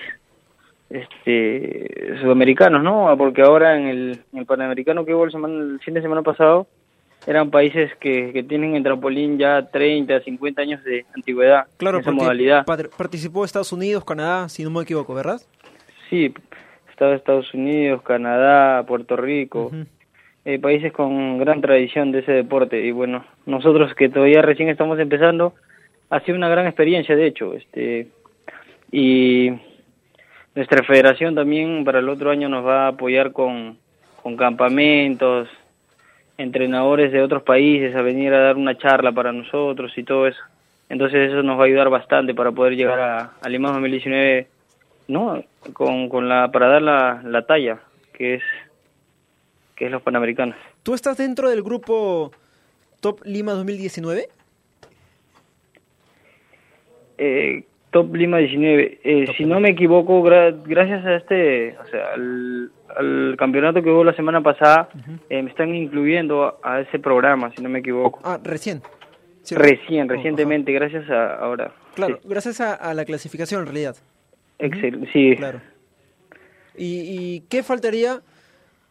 este 0.88 2.16
sudamericanos, 2.20 2.82
¿no? 2.82 3.14
Porque 3.16 3.42
ahora 3.42 3.76
en 3.76 3.86
el, 3.86 4.18
en 4.32 4.38
el 4.40 4.46
Panamericano 4.46 5.04
que 5.04 5.14
hubo 5.14 5.24
el, 5.24 5.30
semana- 5.30 5.62
el 5.74 5.80
fin 5.80 5.94
de 5.94 6.02
semana 6.02 6.22
pasado 6.22 6.66
eran 7.26 7.50
países 7.50 7.92
que, 8.00 8.32
que 8.32 8.42
tienen 8.42 8.74
en 8.74 8.82
trampolín 8.82 9.38
ya 9.38 9.62
30, 9.70 10.20
50 10.20 10.62
años 10.62 10.82
de 10.84 11.04
antigüedad 11.14 11.66
Claro, 11.76 11.98
en 11.98 12.02
esa 12.02 12.10
modalidad. 12.12 12.64
par- 12.64 12.88
participó 12.96 13.44
Estados 13.44 13.72
Unidos, 13.72 14.04
Canadá, 14.04 14.48
si 14.48 14.64
no 14.64 14.70
me 14.70 14.82
equivoco, 14.82 15.14
¿verdad? 15.14 15.40
Sí, 16.08 16.34
Estados 17.00 17.52
Unidos, 17.54 18.02
Canadá, 18.02 18.84
Puerto 18.86 19.16
Rico, 19.16 19.72
eh, 20.44 20.58
países 20.58 20.92
con 20.92 21.38
gran 21.38 21.60
tradición 21.60 22.12
de 22.12 22.20
ese 22.20 22.32
deporte 22.32 22.84
y 22.84 22.92
bueno, 22.92 23.24
nosotros 23.46 23.94
que 23.94 24.08
todavía 24.08 24.42
recién 24.42 24.68
estamos 24.68 24.98
empezando, 24.98 25.54
ha 26.10 26.20
sido 26.20 26.36
una 26.36 26.48
gran 26.48 26.66
experiencia 26.66 27.16
de 27.16 27.26
hecho, 27.26 27.54
este 27.54 28.08
y 28.92 29.50
nuestra 30.54 30.82
federación 30.82 31.34
también 31.34 31.84
para 31.84 32.00
el 32.00 32.08
otro 32.08 32.30
año 32.30 32.48
nos 32.48 32.66
va 32.66 32.86
a 32.86 32.88
apoyar 32.88 33.32
con, 33.32 33.78
con 34.22 34.36
campamentos, 34.36 35.48
entrenadores 36.38 37.12
de 37.12 37.22
otros 37.22 37.42
países 37.42 37.94
a 37.94 38.02
venir 38.02 38.32
a 38.34 38.40
dar 38.40 38.56
una 38.56 38.76
charla 38.76 39.12
para 39.12 39.32
nosotros 39.32 39.92
y 39.96 40.02
todo 40.02 40.26
eso. 40.26 40.40
Entonces 40.88 41.30
eso 41.30 41.42
nos 41.42 41.58
va 41.58 41.62
a 41.62 41.66
ayudar 41.66 41.88
bastante 41.88 42.34
para 42.34 42.50
poder 42.50 42.74
llegar 42.74 42.98
a, 42.98 43.32
a 43.40 43.48
Lima 43.48 43.70
2019, 43.70 44.48
¿no? 45.10 45.42
Con, 45.72 46.08
con 46.08 46.28
la 46.28 46.50
para 46.50 46.68
dar 46.68 46.82
la, 46.82 47.20
la 47.24 47.42
talla 47.46 47.80
que 48.12 48.34
es 48.36 48.42
que 49.76 49.86
es 49.86 49.90
los 49.92 50.02
panamericanos. 50.02 50.56
¿Tú 50.82 50.94
estás 50.94 51.16
dentro 51.16 51.48
del 51.50 51.62
grupo 51.62 52.32
Top 53.00 53.20
Lima 53.24 53.52
2019? 53.52 54.28
Eh, 57.18 57.64
Top 57.90 58.14
Lima 58.14 58.38
19. 58.38 59.00
Eh, 59.02 59.26
si 59.36 59.44
no 59.44 59.58
me 59.60 59.70
equivoco, 59.70 60.22
gra- 60.22 60.54
gracias 60.64 61.04
a 61.04 61.16
este, 61.16 61.76
o 61.78 61.86
sea, 61.86 62.12
al, 62.14 62.70
al 62.96 63.34
campeonato 63.36 63.82
que 63.82 63.90
hubo 63.90 64.04
la 64.04 64.14
semana 64.14 64.40
pasada, 64.42 64.88
eh, 65.28 65.42
me 65.42 65.50
están 65.50 65.74
incluyendo 65.74 66.58
a, 66.62 66.74
a 66.76 66.80
ese 66.82 66.98
programa, 66.98 67.50
si 67.56 67.62
no 67.62 67.68
me 67.68 67.80
equivoco. 67.80 68.20
Ah, 68.22 68.38
recién. 68.42 68.80
Recién, 69.50 70.08
Oh, 70.08 70.14
recientemente, 70.14 70.70
gracias 70.72 71.08
a 71.10 71.34
ahora. 71.36 71.72
Claro, 71.94 72.18
Sí, 72.22 72.28
gracias 72.28 72.60
a, 72.60 72.74
a 72.74 72.94
la 72.94 73.04
clasificación 73.04 73.62
en 73.62 73.66
realidad. 73.66 73.96
Excel- 74.60 75.10
sí. 75.12 75.36
Claro. 75.36 75.60
¿Y, 76.76 77.00
y 77.06 77.40
qué 77.48 77.62
faltaría 77.62 78.20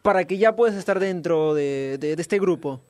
para 0.02 0.24
que 0.24 0.38
ya 0.38 0.54
puedas 0.56 0.76
estar 0.76 1.00
dentro 1.00 1.54
de, 1.54 1.98
de- 1.98 2.16
de 2.16 2.22
este 2.22 2.38
grupo? 2.38 2.80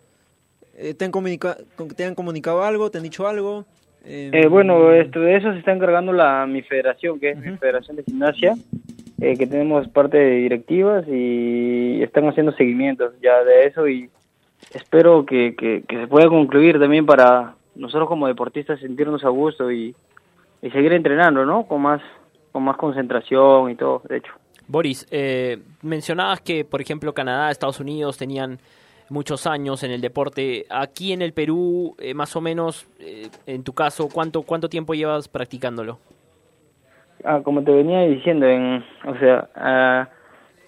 Eh, 0.77 0.95
¿te, 0.95 1.05
han 1.05 1.11
comunica- 1.13 1.57
con- 1.77 1.89
¿Te 1.89 2.05
han 2.05 2.15
comunicado 2.15 2.63
algo? 2.65 2.91
¿Te 2.91 2.99
han 2.99 3.05
dicho 3.05 3.27
algo? 3.27 3.65
Eh, 4.05 4.31
Eh, 4.33 4.47
bueno, 4.49 4.93
esto, 4.93 5.21
de 5.21 5.37
eso 5.37 5.53
se 5.53 5.59
está 5.59 5.73
encargando 5.73 6.13
la 6.13 6.47
mi 6.47 6.63
federación, 6.63 7.21
que 7.21 7.31
es 7.31 7.37
mi 7.39 7.57
federación 7.59 7.97
de 7.97 8.05
gimnasia, 8.05 8.55
eh, 9.21 9.37
que 9.37 9.47
tenemos 9.47 9.87
parte 9.89 10.17
de 10.17 10.37
directivas 10.37 11.05
y 11.07 12.03
están 12.03 12.27
haciendo 12.29 12.53
seguimientos 12.53 13.13
ya 13.23 13.45
de 13.45 13.67
eso 13.67 13.87
y 13.89 14.09
espero 14.73 15.27
que, 15.27 15.55
que, 15.55 15.83
que 15.87 15.97
se 15.99 16.07
pueda 16.07 16.29
concluir 16.29 16.79
también 16.79 17.05
para 17.05 17.55
nosotros 17.75 18.09
como 18.09 18.27
deportistas 18.27 18.81
sentirnos 18.81 19.23
a 19.25 19.29
gusto 19.29 19.71
y, 19.71 19.95
y 20.63 20.71
seguir 20.71 20.93
entrenando, 20.95 21.45
¿no? 21.45 21.65
Con 21.65 21.83
más 21.83 22.01
con 22.53 22.63
más 22.63 22.77
concentración 22.77 23.71
y 23.71 23.77
todo, 23.77 24.03
de 24.09 24.19
hecho. 24.19 24.33
Boris, 24.67 25.07
eh, 25.11 25.59
mencionabas 25.83 26.41
que, 26.41 26.65
por 26.65 26.81
ejemplo, 26.81 27.13
Canadá, 27.13 27.51
Estados 27.51 27.81
Unidos 27.81 28.17
tenían 28.17 28.59
muchos 29.09 29.47
años 29.47 29.83
en 29.83 29.91
el 29.91 30.01
deporte. 30.01 30.65
Aquí 30.71 31.13
en 31.13 31.23
el 31.23 31.33
Perú, 31.33 31.97
eh, 31.99 32.15
más 32.15 32.35
o 32.37 32.41
menos, 32.41 32.87
eh, 33.01 33.29
en 33.47 33.65
tu 33.65 33.73
caso, 33.73 34.09
¿cuánto, 34.09 34.43
¿cuánto 34.43 34.69
tiempo 34.69 34.95
llevas 34.95 35.29
practicándolo? 35.29 35.99
Ah, 37.25 37.41
como 37.43 37.63
te 37.63 37.73
venía 37.73 38.03
diciendo, 38.03 38.47
en, 38.47 38.85
o 39.07 39.19
sea, 39.19 39.51
ah, 39.57 40.09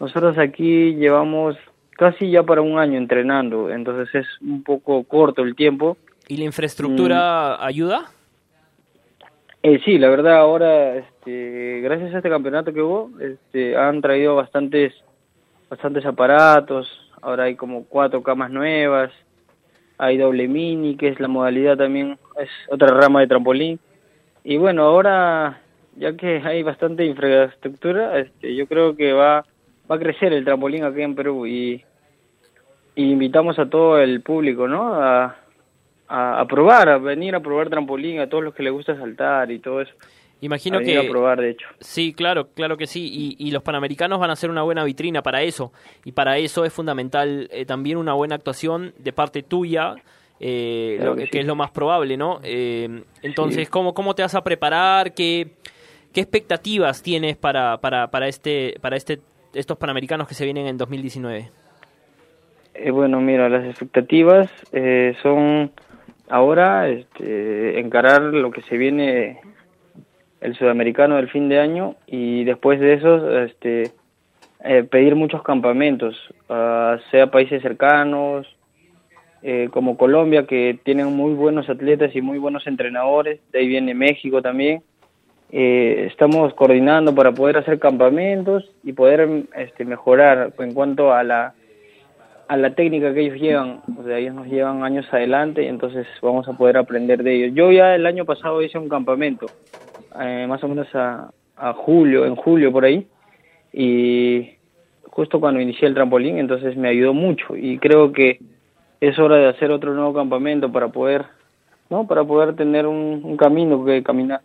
nosotros 0.01 0.37
aquí 0.37 0.95
llevamos 0.97 1.57
casi 1.93 2.31
ya 2.31 2.43
para 2.43 2.61
un 2.61 2.79
año 2.79 2.99
entrenando, 2.99 3.71
entonces 3.71 4.15
es 4.15 4.27
un 4.43 4.63
poco 4.63 5.05
corto 5.05 5.43
el 5.43 5.55
tiempo. 5.55 5.97
¿Y 6.29 6.37
la 6.37 6.45
infraestructura 6.45 7.65
ayuda? 7.65 8.11
Eh, 9.63 9.81
sí, 9.85 9.99
la 9.99 10.09
verdad 10.09 10.39
ahora, 10.39 11.05
este, 11.23 11.81
gracias 11.83 12.15
a 12.15 12.17
este 12.17 12.29
campeonato 12.29 12.73
que 12.73 12.83
hubo, 12.83 13.11
este, 13.21 13.77
han 13.77 14.01
traído 14.01 14.35
bastantes, 14.35 14.93
bastantes 15.71 16.05
aparatos. 16.05 16.89
Ahora 17.21 17.45
hay 17.45 17.55
como 17.55 17.85
cuatro 17.85 18.25
camas 18.25 18.51
nuevas, 18.51 19.13
hay 19.99 20.19
doble 20.19 20.49
mini, 20.49 20.97
que 20.97 21.07
es 21.09 21.21
la 21.21 21.29
modalidad 21.29 21.77
también, 21.77 22.19
es 22.41 22.51
otra 22.69 22.89
rama 22.89 23.21
de 23.21 23.29
trampolín. 23.29 23.79
Y 24.43 24.57
bueno, 24.57 24.83
ahora 24.83 25.61
ya 25.97 26.17
que 26.17 26.43
hay 26.45 26.65
bastante 26.65 27.05
infraestructura, 27.05 28.19
este, 28.19 28.57
yo 28.57 28.67
creo 28.67 28.97
que 28.97 29.13
va, 29.13 29.45
va 29.89 29.97
a 29.97 30.01
crecer 30.01 30.33
el 30.33 30.45
trampolín 30.45 30.83
aquí 30.83 31.03
en 31.03 31.15
Perú 31.15 31.47
y, 31.47 31.85
invitamos 32.97 33.59
a 33.59 33.71
todo 33.71 33.99
el 33.99 34.23
público, 34.23 34.67
¿no? 34.67 34.95
A, 34.95 35.37
a, 36.09 36.41
a 36.41 36.47
probar, 36.47 36.89
a 36.89 36.99
venir 36.99 37.35
a 37.37 37.41
probar 37.41 37.71
trampolín, 37.71 38.19
a 38.19 38.29
todos 38.29 38.43
los 38.43 38.55
que 38.55 38.65
les 38.65 38.73
gusta 38.73 38.97
saltar 38.97 39.53
y 39.53 39.61
todo 39.61 39.83
eso. 39.83 39.95
Imagino 40.43 40.81
que... 40.81 40.99
a 40.99 41.09
probar, 41.11 41.41
de 41.41 41.51
hecho. 41.51 41.67
Sí, 41.81 42.13
claro, 42.13 42.49
claro 42.55 42.77
que 42.77 42.87
sí. 42.87 43.09
Y, 43.39 43.49
y 43.49 43.51
los 43.53 43.63
Panamericanos 43.63 44.19
van 44.21 44.31
a 44.31 44.37
ser 44.37 44.51
una 44.51 44.63
buena 44.63 44.85
vitrina 44.85 45.23
para 45.23 45.43
eso. 45.43 45.73
Y 46.05 46.13
para 46.13 46.37
eso 46.37 46.65
es 46.65 46.73
fundamental 46.73 47.49
eh, 47.53 47.65
también 47.65 47.97
una 47.97 48.13
buena 48.13 48.35
actuación 48.35 48.93
de 48.99 49.13
parte 49.13 49.43
tuya, 49.43 49.95
eh, 50.41 50.97
Claro 50.99 51.13
lo 51.13 51.17
que, 51.17 51.25
que 51.25 51.31
que 51.31 51.39
sí. 51.39 51.41
es 51.43 51.47
lo 51.47 51.55
más 51.55 51.71
probable, 51.71 52.17
¿no? 52.17 52.41
Eh, 52.43 53.03
entonces, 53.23 53.67
Sí. 53.67 53.71
¿cómo, 53.71 53.95
¿cómo 53.95 54.15
te 54.15 54.23
vas 54.23 54.35
a 54.35 54.43
preparar? 54.43 55.15
¿Qué, 55.15 55.53
qué 56.13 56.21
expectativas 56.21 57.03
tienes 57.03 57.37
para, 57.37 57.79
para, 57.79 58.11
para, 58.11 58.27
este, 58.27 58.75
para 58.81 58.97
este, 58.97 59.21
estos 59.55 59.79
Panamericanos 59.79 60.27
que 60.27 60.35
se 60.35 60.45
vienen 60.45 60.67
en 60.67 60.77
2019? 60.77 61.51
Eh, 62.75 62.91
bueno, 62.91 63.21
mira, 63.21 63.49
las 63.49 63.65
expectativas 63.67 64.51
eh, 64.73 65.15
son 65.23 65.71
ahora 66.29 66.89
este, 66.89 67.79
encarar 67.79 68.23
lo 68.23 68.51
que 68.51 68.63
se 68.63 68.77
viene 68.77 69.39
el 70.43 70.55
sudamericano 70.57 71.17
del 71.17 71.31
fin 71.31 71.49
de 71.49 71.59
año 71.59 71.95
y 72.07 72.45
después 72.45 72.81
de 72.81 72.95
eso 72.95 73.39
este, 73.41 73.93
eh, 74.65 74.85
pedir 74.85 75.15
muchos 75.15 75.43
campamentos, 75.43 76.17
ah, 76.49 76.99
sea 77.11 77.31
países 77.31 77.63
cercanos, 77.63 78.47
eh, 79.43 79.69
como 79.73 79.97
Colombia, 79.97 80.47
que 80.47 80.79
tienen 80.85 81.07
muy 81.17 81.35
buenos 81.35 81.69
atletas 81.69 82.15
y 82.15 82.21
muy 82.21 82.39
buenos 82.39 82.67
entrenadores, 82.67 83.41
de 83.53 83.61
ahí 83.61 83.67
viene 83.67 83.95
México 83.95 84.43
también. 84.43 84.83
Eh, 85.51 86.07
estamos 86.11 86.55
coordinando 86.55 87.15
para 87.15 87.33
poder 87.33 87.59
hacer 87.59 87.79
campamentos 87.79 88.71
y 88.85 88.93
poder 88.93 89.47
este, 89.57 89.85
mejorar 89.85 90.53
en 90.59 90.73
cuanto 90.73 91.13
a 91.13 91.23
la 91.23 91.55
a 92.49 92.57
la 92.59 92.75
técnica 92.75 93.15
que 93.15 93.21
ellos 93.23 93.41
llevan, 93.41 93.81
o 93.99 94.05
sea, 94.05 94.19
ellos 94.19 94.35
nos 94.35 94.47
llevan 94.47 94.85
años 94.85 95.07
adelante 95.11 95.63
y 95.63 95.69
entonces 95.69 96.07
vamos 96.21 96.47
a 96.49 96.53
poder 96.53 96.77
aprender 96.77 97.23
de 97.23 97.35
ellos. 97.35 97.55
Yo 97.55 97.73
ya 97.73 97.95
el 97.95 98.05
año 98.05 98.27
pasado 98.27 98.61
hice 98.61 98.77
un 98.79 98.91
campamento, 98.91 99.47
eh, 100.21 100.47
más 100.49 100.63
o 100.65 100.69
menos 100.69 100.87
a, 100.95 101.31
a 101.57 101.73
julio, 101.75 102.27
en 102.27 102.37
julio 102.37 102.73
por 102.73 102.85
ahí, 102.85 103.07
y 103.73 104.51
justo 105.05 105.41
cuando 105.41 105.61
inicié 105.61 105.89
el 105.89 105.95
trampolín, 105.95 106.39
entonces 106.39 106.77
me 106.77 106.89
ayudó 106.89 107.15
mucho 107.15 107.57
y 107.57 107.79
creo 107.79 108.13
que 108.13 108.41
es 109.01 109.19
hora 109.19 109.37
de 109.37 109.49
hacer 109.49 109.71
otro 109.71 109.95
nuevo 109.95 110.15
campamento 110.15 110.71
para 110.71 110.89
poder, 110.89 111.25
¿no? 111.91 112.07
Para 112.07 112.25
poder 112.25 112.55
tener 112.55 112.87
un, 112.87 113.21
un 113.25 113.37
camino 113.37 113.85
que 113.85 114.03
caminar. 114.03 114.43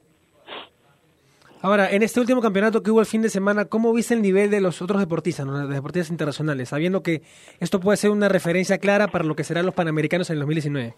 Ahora, 1.61 1.89
en 1.89 2.03
este 2.03 2.19
último 2.19 2.41
campeonato 2.41 2.83
que 2.83 2.91
hubo 2.91 2.99
el 2.99 3.05
fin 3.05 3.21
de 3.21 3.29
semana, 3.29 3.65
¿cómo 3.65 3.91
viste 3.91 4.13
el 4.13 4.21
nivel 4.21 4.51
de 4.51 4.61
los 4.61 4.81
otros 4.81 4.99
deportistas, 4.99 5.47
de 5.47 5.73
deportistas 5.73 6.11
internacionales? 6.11 6.69
Sabiendo 6.69 7.01
que 7.01 7.23
esto 7.59 7.79
puede 7.79 7.97
ser 7.97 8.11
una 8.11 8.29
referencia 8.29 8.77
clara 8.77 9.07
para 9.07 9.23
lo 9.23 9.35
que 9.35 9.43
serán 9.43 9.65
los 9.65 9.73
Panamericanos 9.73 10.29
en 10.29 10.35
el 10.35 10.39
2019. 10.41 10.93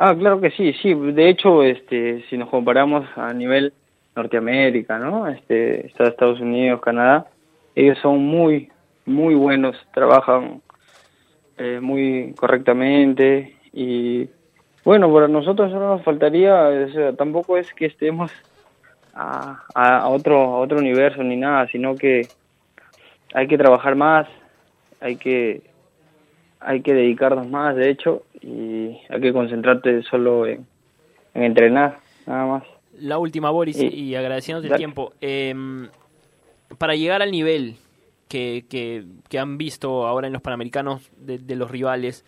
Ah, 0.00 0.14
claro 0.14 0.40
que 0.40 0.52
sí, 0.52 0.72
sí. 0.80 0.94
De 0.94 1.28
hecho, 1.28 1.64
este, 1.64 2.24
si 2.30 2.38
nos 2.38 2.48
comparamos 2.48 3.04
a 3.16 3.32
nivel 3.32 3.72
Norteamérica, 4.14 4.96
¿no? 4.96 5.26
Este, 5.26 5.88
Estados 5.88 6.40
Unidos, 6.40 6.80
Canadá, 6.80 7.26
ellos 7.74 7.98
son 8.00 8.24
muy, 8.24 8.70
muy 9.06 9.34
buenos, 9.34 9.76
trabajan 9.92 10.62
eh, 11.56 11.80
muy 11.82 12.32
correctamente 12.36 13.56
y 13.72 14.28
bueno, 14.84 15.12
para 15.12 15.26
nosotros 15.26 15.72
solo 15.72 15.88
nos 15.88 16.04
faltaría, 16.04 16.68
o 16.68 16.88
sea, 16.90 17.12
tampoco 17.14 17.56
es 17.56 17.74
que 17.74 17.86
estemos 17.86 18.30
a, 19.14 19.64
a 19.74 20.08
otro 20.08 20.38
a 20.38 20.58
otro 20.60 20.78
universo 20.78 21.24
ni 21.24 21.36
nada, 21.36 21.66
sino 21.66 21.96
que 21.96 22.28
hay 23.34 23.48
que 23.48 23.58
trabajar 23.58 23.96
más, 23.96 24.28
hay 25.00 25.16
que 25.16 25.62
hay 26.60 26.82
que 26.82 26.92
dedicarnos 26.94 27.48
más, 27.48 27.76
de 27.76 27.90
hecho, 27.90 28.22
y 28.40 28.98
hay 29.08 29.20
que 29.20 29.32
concentrarte 29.32 30.02
solo 30.02 30.46
en, 30.46 30.66
en 31.34 31.42
entrenar, 31.44 31.98
nada 32.26 32.46
más. 32.46 32.64
La 33.00 33.18
última, 33.18 33.50
Boris, 33.50 33.80
Y- 33.80 33.86
y 33.88 34.14
agradeciéndote 34.16 34.68
el 34.68 34.74
tiempo. 34.76 35.12
em, 35.20 35.88
para 36.78 36.94
llegar 36.96 37.22
al 37.22 37.30
nivel 37.30 37.76
que, 38.28 38.64
que, 38.68 39.04
que 39.28 39.38
han 39.38 39.56
visto 39.56 40.06
ahora 40.06 40.26
en 40.26 40.32
los 40.32 40.42
Panamericanos 40.42 41.10
de, 41.16 41.38
de 41.38 41.56
los 41.56 41.70
rivales, 41.70 42.24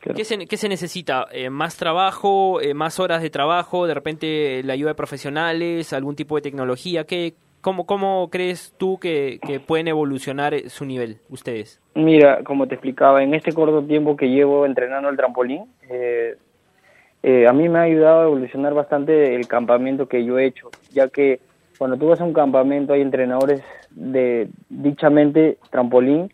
Claro. 0.00 0.16
¿qué, 0.16 0.24
se, 0.24 0.46
qué 0.46 0.56
se 0.56 0.68
necesita? 0.70 1.26
Eh, 1.30 1.50
¿Más 1.50 1.76
trabajo? 1.76 2.60
eh, 2.62 2.72
¿Más 2.72 2.98
horas 2.98 3.20
de 3.20 3.28
trabajo? 3.28 3.86
¿De 3.86 3.92
repente 3.92 4.62
la 4.64 4.72
ayuda 4.72 4.90
de 4.92 4.94
profesionales? 4.94 5.92
¿Algún 5.92 6.16
tipo 6.16 6.36
de 6.36 6.40
tecnología? 6.42 7.04
¿Qué, 7.04 7.34
cómo, 7.60 7.86
¿Cómo 7.86 8.28
crees 8.30 8.74
tú 8.78 8.98
que, 8.98 9.38
que 9.46 9.60
pueden 9.60 9.88
evolucionar 9.88 10.54
eh, 10.54 10.68
su 10.68 10.84
nivel 10.84 11.18
ustedes? 11.28 11.80
Mira, 11.94 12.42
como 12.44 12.66
te 12.66 12.74
explicaba, 12.74 13.22
en 13.22 13.34
este 13.34 13.52
corto 13.52 13.82
tiempo 13.82 14.16
que 14.16 14.28
llevo 14.28 14.66
entrenando 14.66 15.08
el 15.08 15.16
trampolín, 15.16 15.64
eh, 15.88 16.36
eh, 17.22 17.46
a 17.46 17.52
mí 17.52 17.68
me 17.68 17.78
ha 17.78 17.82
ayudado 17.82 18.20
a 18.20 18.24
evolucionar 18.24 18.74
bastante 18.74 19.34
el 19.34 19.46
campamento 19.46 20.08
que 20.08 20.24
yo 20.24 20.38
he 20.38 20.46
hecho, 20.46 20.70
ya 20.92 21.08
que 21.08 21.40
cuando 21.78 21.96
tú 21.96 22.08
vas 22.08 22.20
a 22.20 22.24
un 22.24 22.32
campamento 22.32 22.92
hay 22.92 23.02
entrenadores 23.02 23.62
de 23.90 24.48
dichamente 24.68 25.58
trampolín, 25.70 26.32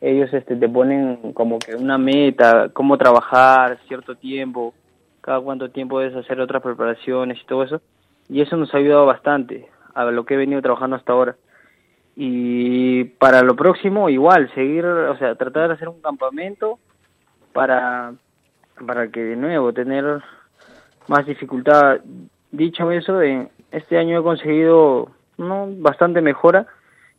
ellos 0.00 0.32
este, 0.32 0.54
te 0.54 0.68
ponen 0.68 1.32
como 1.32 1.58
que 1.58 1.74
una 1.74 1.98
meta, 1.98 2.68
cómo 2.72 2.96
trabajar, 2.98 3.78
cierto 3.88 4.14
tiempo, 4.14 4.74
cada 5.20 5.40
cuánto 5.40 5.70
tiempo 5.70 5.98
debes 5.98 6.16
hacer 6.16 6.40
otras 6.40 6.62
preparaciones 6.62 7.38
y 7.42 7.46
todo 7.46 7.64
eso, 7.64 7.80
y 8.28 8.40
eso 8.40 8.56
nos 8.56 8.72
ha 8.74 8.78
ayudado 8.78 9.06
bastante 9.06 9.66
a 9.94 10.04
lo 10.06 10.24
que 10.24 10.34
he 10.34 10.36
venido 10.36 10.62
trabajando 10.62 10.96
hasta 10.96 11.12
ahora. 11.12 11.36
Y 12.16 13.04
para 13.04 13.42
lo 13.42 13.54
próximo 13.54 14.08
igual 14.08 14.52
seguir 14.54 14.84
o 14.84 15.16
sea 15.18 15.36
tratar 15.36 15.68
de 15.68 15.74
hacer 15.74 15.88
un 15.88 16.00
campamento 16.00 16.78
para 17.52 18.12
para 18.86 19.08
que 19.08 19.22
de 19.22 19.36
nuevo 19.36 19.72
tener 19.72 20.22
más 21.06 21.26
dificultad. 21.26 22.00
Dicho 22.50 22.90
eso 22.90 23.22
en 23.22 23.50
este 23.70 23.98
año 23.98 24.18
he 24.18 24.22
conseguido 24.22 25.10
no 25.36 25.68
bastante 25.78 26.20
mejora 26.20 26.66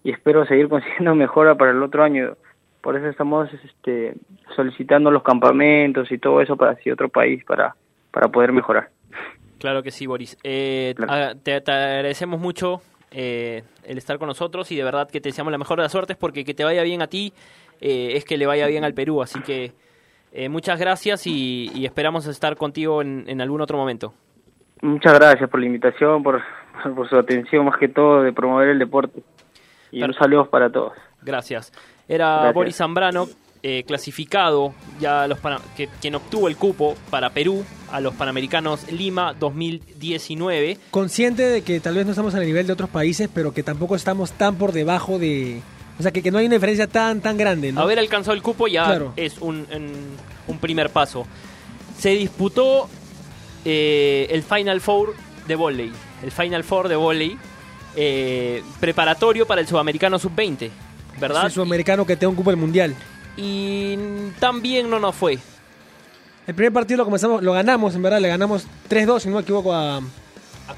y 0.03 0.11
espero 0.11 0.45
seguir 0.45 0.67
consiguiendo 0.69 1.15
mejora 1.15 1.55
para 1.55 1.71
el 1.71 1.81
otro 1.81 2.03
año. 2.03 2.35
Por 2.81 2.95
eso 2.95 3.07
estamos 3.07 3.49
este 3.53 4.15
solicitando 4.55 5.11
los 5.11 5.23
campamentos 5.23 6.11
y 6.11 6.17
todo 6.17 6.41
eso 6.41 6.57
para 6.57 6.71
así 6.71 6.91
otro 6.91 7.09
país 7.09 7.43
para 7.45 7.75
para 8.11 8.27
poder 8.27 8.51
mejorar 8.51 8.89
Claro 9.59 9.83
que 9.83 9.91
sí, 9.91 10.07
Boris. 10.07 10.37
Eh, 10.43 10.93
Claro. 10.95 11.11
a- 11.31 11.35
te, 11.35 11.59
te 11.61 11.71
agradecemos 11.71 12.39
mucho 12.39 12.81
eh, 13.11 13.63
el 13.83 13.97
estar 13.97 14.17
con 14.17 14.27
nosotros 14.27 14.71
y 14.71 14.75
de 14.75 14.83
verdad 14.83 15.09
que 15.09 15.19
te 15.21 15.29
deseamos 15.29 15.51
la 15.51 15.57
mejor 15.57 15.77
de 15.77 15.83
las 15.83 15.91
suertes 15.91 16.15
porque 16.17 16.43
que 16.45 16.53
te 16.53 16.63
vaya 16.63 16.83
bien 16.83 17.01
a 17.01 17.07
ti 17.07 17.33
eh, 17.81 18.13
es 18.15 18.23
que 18.25 18.37
le 18.37 18.45
vaya 18.45 18.67
bien 18.67 18.83
al 18.83 18.93
Perú. 18.93 19.21
Así 19.21 19.41
que 19.41 19.73
eh, 20.31 20.47
muchas 20.49 20.79
gracias 20.79 21.25
y, 21.27 21.71
y 21.73 21.85
esperamos 21.85 22.25
estar 22.27 22.55
contigo 22.55 23.01
en, 23.01 23.25
en 23.27 23.41
algún 23.41 23.61
otro 23.61 23.77
momento. 23.77 24.13
muchas 24.81 25.13
gracias 25.15 25.49
por 25.49 25.59
la 25.59 25.65
invitación 25.65 26.23
por 26.23 26.41
por 26.95 27.09
su 27.09 27.17
atención 27.17 27.65
más 27.65 27.77
que 27.77 27.87
todo 27.89 28.21
de 28.21 28.31
promover 28.31 28.69
el 28.69 28.79
deporte 28.79 29.21
y 29.91 30.01
un 30.03 30.13
saludo 30.13 30.49
para 30.49 30.69
todos 30.71 30.93
Gracias. 31.21 31.73
Era 32.07 32.27
Gracias. 32.35 32.53
Boris 32.53 32.75
Zambrano, 32.77 33.25
eh, 33.63 33.83
clasificado 33.85 34.73
ya 35.01 35.23
a 35.23 35.27
los 35.27 35.39
que, 35.75 35.89
quien 36.01 36.15
obtuvo 36.15 36.47
el 36.47 36.55
cupo 36.55 36.95
para 37.09 37.29
Perú 37.31 37.65
a 37.91 37.99
los 37.99 38.13
Panamericanos 38.15 38.91
Lima 38.91 39.33
2019. 39.37 40.77
Consciente 40.91 41.43
de 41.43 41.61
que 41.61 41.79
tal 41.79 41.95
vez 41.95 42.05
no 42.05 42.11
estamos 42.11 42.35
a 42.35 42.39
nivel 42.39 42.67
de 42.67 42.73
otros 42.73 42.89
países, 42.89 43.29
pero 43.33 43.53
que 43.53 43.63
tampoco 43.63 43.95
estamos 43.95 44.31
tan 44.33 44.55
por 44.55 44.71
debajo 44.71 45.19
de... 45.19 45.61
O 45.99 46.01
sea, 46.01 46.11
que, 46.11 46.21
que 46.23 46.31
no 46.31 46.37
hay 46.37 46.45
una 46.45 46.55
diferencia 46.55 46.87
tan 46.87 47.19
tan 47.19 47.37
grande, 47.37 47.73
¿no? 47.73 47.81
Haber 47.81 47.99
alcanzado 47.99 48.33
el 48.33 48.41
cupo 48.41 48.67
ya 48.69 48.85
Claro. 48.85 49.11
es 49.17 49.37
un, 49.39 49.67
un- 49.75 50.15
un 50.47 50.57
primer 50.59 50.89
paso. 50.91 51.25
Se 51.97 52.11
disputó 52.11 52.87
eh, 53.65 54.27
el 54.29 54.43
Final 54.43 54.79
Four 54.79 55.13
de 55.47 55.55
volei. 55.55 55.91
El 56.23 56.31
Final 56.31 56.63
Four 56.63 56.87
de 56.87 56.95
volei 56.95 57.37
eh, 57.97 58.63
preparatorio 58.79 59.45
para 59.45 59.59
el 59.59 59.67
Sudamericano 59.67 60.17
Sub-20, 60.19 60.69
¿verdad? 61.19 61.41
Es 61.41 61.45
el 61.47 61.51
sudamericano 61.51 62.05
que 62.05 62.15
tenga 62.15 62.29
un 62.29 62.35
cupo 62.37 62.51
del 62.51 62.59
mundial. 62.59 62.95
Y 63.41 63.97
tan 64.39 64.61
bien 64.61 64.89
no 64.89 64.99
nos 64.99 65.15
fue. 65.15 65.39
El 66.47 66.55
primer 66.55 66.73
partido 66.73 66.97
lo 66.97 67.05
comenzamos, 67.05 67.41
lo 67.43 67.53
ganamos, 67.53 67.95
en 67.95 68.01
verdad, 68.01 68.19
le 68.19 68.27
ganamos 68.27 68.65
3-2, 68.89 69.19
si 69.21 69.29
no 69.29 69.35
me 69.35 69.41
equivoco, 69.41 69.73
a, 69.73 69.97
A 69.97 70.01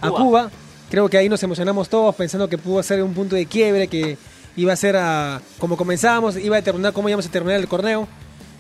a 0.01 0.09
Cuba. 0.11 0.49
Creo 0.89 1.07
que 1.09 1.17
ahí 1.17 1.29
nos 1.29 1.41
emocionamos 1.41 1.87
todos 1.89 2.13
pensando 2.15 2.49
que 2.49 2.57
pudo 2.57 2.83
ser 2.83 3.01
un 3.01 3.13
punto 3.13 3.35
de 3.35 3.45
quiebre, 3.45 3.87
que 3.87 4.17
iba 4.57 4.73
a 4.73 4.75
ser 4.75 4.97
a, 4.97 5.41
como 5.59 5.77
comenzábamos, 5.77 6.35
iba 6.37 6.57
a 6.57 6.59
determinar 6.59 6.91
cómo 6.91 7.07
íbamos 7.07 7.25
a 7.25 7.31
terminar 7.31 7.59
el 7.59 7.67
torneo. 7.67 8.07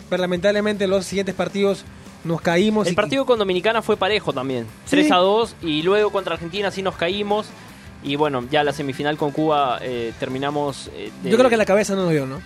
Pero 0.09 0.21
lamentablemente 0.21 0.87
los 0.87 1.05
siguientes 1.05 1.35
partidos 1.35 1.83
nos 2.23 2.39
caímos. 2.41 2.87
El 2.87 2.93
y- 2.93 2.95
partido 2.95 3.25
con 3.25 3.37
Dominicana 3.39 3.81
fue 3.81 3.97
parejo 3.97 4.31
también. 4.33 4.65
Sí. 4.85 4.91
3 4.91 5.11
a 5.11 5.17
2 5.17 5.55
y 5.61 5.83
luego 5.83 6.09
contra 6.11 6.33
Argentina 6.35 6.71
sí 6.71 6.81
nos 6.81 6.95
caímos. 6.95 7.47
Y 8.03 8.15
bueno, 8.15 8.45
ya 8.49 8.63
la 8.63 8.71
semifinal 8.73 9.17
con 9.17 9.31
Cuba 9.31 9.79
eh, 9.81 10.13
terminamos... 10.19 10.89
eh, 10.93 11.11
de- 11.23 11.29
Yo 11.29 11.37
creo 11.37 11.49
que 11.49 11.57
la 11.57 11.65
cabeza 11.65 11.93
no 11.95 12.03
nos 12.03 12.11
dio, 12.11 12.25
¿no? 12.25 12.41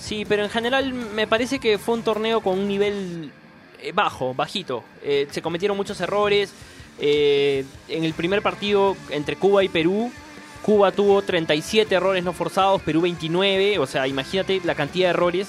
Sí, 0.00 0.24
pero 0.28 0.44
en 0.44 0.50
general 0.50 0.92
me 0.92 1.26
parece 1.26 1.58
que 1.58 1.78
fue 1.78 1.94
un 1.94 2.02
torneo 2.02 2.40
con 2.40 2.58
un 2.58 2.68
nivel 2.68 3.30
eh, 3.80 3.92
bajo, 3.92 4.34
bajito. 4.34 4.84
Eh, 5.02 5.26
se 5.30 5.42
cometieron 5.42 5.76
muchos 5.76 6.00
errores. 6.00 6.52
Eh, 6.98 7.64
en 7.88 8.04
el 8.04 8.14
primer 8.14 8.40
partido 8.42 8.96
entre 9.10 9.36
Cuba 9.36 9.62
y 9.64 9.68
Perú, 9.68 10.10
Cuba 10.62 10.92
tuvo 10.92 11.22
37 11.22 11.94
errores 11.94 12.24
no 12.24 12.32
forzados, 12.32 12.82
Perú 12.82 13.00
29. 13.02 13.78
O 13.78 13.86
sea, 13.86 14.06
imagínate 14.06 14.60
la 14.64 14.74
cantidad 14.74 15.06
de 15.08 15.10
errores 15.10 15.48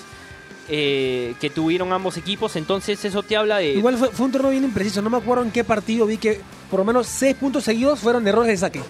eh, 0.69 1.35
que 1.39 1.49
tuvieron 1.49 1.93
ambos 1.93 2.17
equipos. 2.17 2.55
Entonces 2.55 3.03
eso 3.05 3.23
te 3.23 3.35
habla 3.37 3.57
de... 3.57 3.73
Igual 3.73 3.97
fue, 3.97 4.09
fue 4.09 4.25
un 4.25 4.31
torneo 4.31 4.51
bien 4.51 4.63
impreciso. 4.63 5.01
No 5.01 5.09
me 5.09 5.17
acuerdo 5.17 5.43
en 5.43 5.51
qué 5.51 5.63
partido 5.63 6.05
vi 6.05 6.17
que 6.17 6.39
por 6.71 6.79
lo 6.79 6.85
menos 6.85 7.07
seis 7.07 7.35
puntos 7.35 7.63
seguidos 7.63 7.99
fueron 7.99 8.27
errores 8.27 8.49
de 8.51 8.57
saque. 8.57 8.81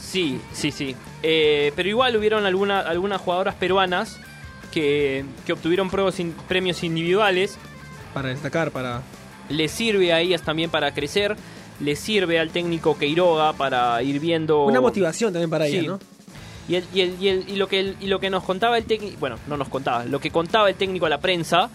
Sí, 0.00 0.40
sí, 0.52 0.70
sí. 0.70 0.96
Pero 1.20 1.88
igual 1.88 2.16
hubieron 2.16 2.46
alguna- 2.46 2.80
algunas 2.80 3.20
jugadoras 3.20 3.54
peruanas 3.56 4.18
que, 4.72 5.24
que 5.46 5.52
obtuvieron 5.52 5.90
pruebas 5.90 6.18
in- 6.20 6.34
premios 6.48 6.82
individuales. 6.84 7.56
Para 8.14 8.28
destacar, 8.28 8.70
para... 8.70 9.02
Le 9.48 9.68
sirve 9.68 10.12
a 10.12 10.20
ellas 10.20 10.42
también 10.42 10.70
para 10.70 10.92
crecer. 10.92 11.36
Le 11.80 11.96
sirve 11.96 12.38
al 12.38 12.50
técnico 12.50 12.98
Queiroga 12.98 13.52
para 13.54 14.02
ir 14.02 14.20
viendo. 14.20 14.64
Una 14.64 14.80
motivación 14.80 15.32
también 15.32 15.48
para 15.50 15.66
Sí. 15.66 15.78
ella, 15.78 15.88
¿no? 15.88 16.00
Y, 16.68 16.74
el- 16.74 16.84
y, 16.92 17.00
el- 17.00 17.16
y 17.22 17.28
el- 17.28 17.48
y 17.48 17.56
lo 17.56 17.66
que 17.68 17.80
el- 17.80 17.96
y 18.00 18.06
lo 18.08 18.20
que 18.20 18.28
nos 18.30 18.44
contaba 18.44 18.76
el 18.76 18.84
técnico, 18.84 19.16
bueno, 19.20 19.36
no 19.46 19.56
nos 19.56 19.68
contaba, 19.68 20.04
lo 20.04 20.20
que 20.20 20.30
contaba 20.30 20.68
el 20.68 20.74
técnico 20.74 21.06
a 21.06 21.08
la 21.08 21.18
prensa 21.18 21.70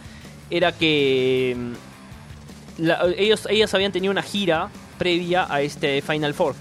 era 0.52 0.72
que 0.72 1.56
mm, 1.58 2.84
la- 2.84 3.06
ellos, 3.18 3.48
ellas 3.50 3.74
habían 3.74 3.92
tenido 3.92 4.12
una 4.12 4.22
gira 4.22 4.70
previa 5.00 5.48
a 5.52 5.62
este 5.62 6.02
Final 6.04 6.34
Four 6.36 6.54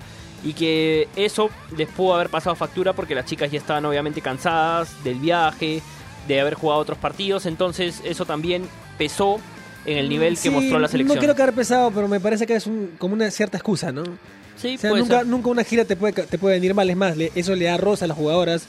y 0.44 0.54
que 0.54 1.08
eso 1.14 1.50
les 1.76 1.88
pudo 1.88 2.14
haber 2.14 2.30
pasado 2.30 2.56
factura 2.56 2.94
porque 2.94 3.14
las 3.14 3.26
chicas 3.26 3.50
ya 3.50 3.58
estaban 3.58 3.84
obviamente 3.84 4.22
cansadas 4.22 5.02
del 5.04 5.18
viaje, 5.18 5.82
de 6.28 6.40
haber 6.40 6.54
jugado 6.54 6.80
otros 6.80 6.98
partidos, 6.98 7.46
entonces 7.46 8.00
eso 8.04 8.24
también 8.26 8.64
pesó 8.98 9.38
en 9.84 9.98
el 9.98 10.08
nivel 10.08 10.38
que 10.38 10.50
mostró 10.50 10.78
la 10.78 10.86
selección. 10.88 11.16
No 11.16 11.20
quiero 11.20 11.34
caer 11.34 11.52
pesado, 11.52 11.90
pero 11.90 12.06
me 12.08 12.20
parece 12.20 12.46
que 12.46 12.54
es 12.54 12.66
un- 12.66 12.92
como 12.98 13.14
una 13.14 13.30
cierta 13.30 13.56
excusa, 13.56 13.90
¿no? 13.90 14.04
Sí, 14.56 14.76
O 14.76 14.78
sea, 14.78 14.90
puede 14.90 15.02
nunca, 15.02 15.18
ser. 15.18 15.26
nunca 15.26 15.48
una 15.48 15.64
gira 15.64 15.84
te 15.84 15.96
puede, 15.96 16.12
te 16.12 16.38
puede 16.38 16.54
venir 16.56 16.72
mal. 16.74 16.88
Es 16.88 16.96
más, 16.96 17.16
le- 17.16 17.32
eso 17.34 17.54
le 17.56 17.64
da 17.64 17.76
rosa 17.78 18.04
a 18.04 18.08
las 18.08 18.16
jugadoras, 18.16 18.64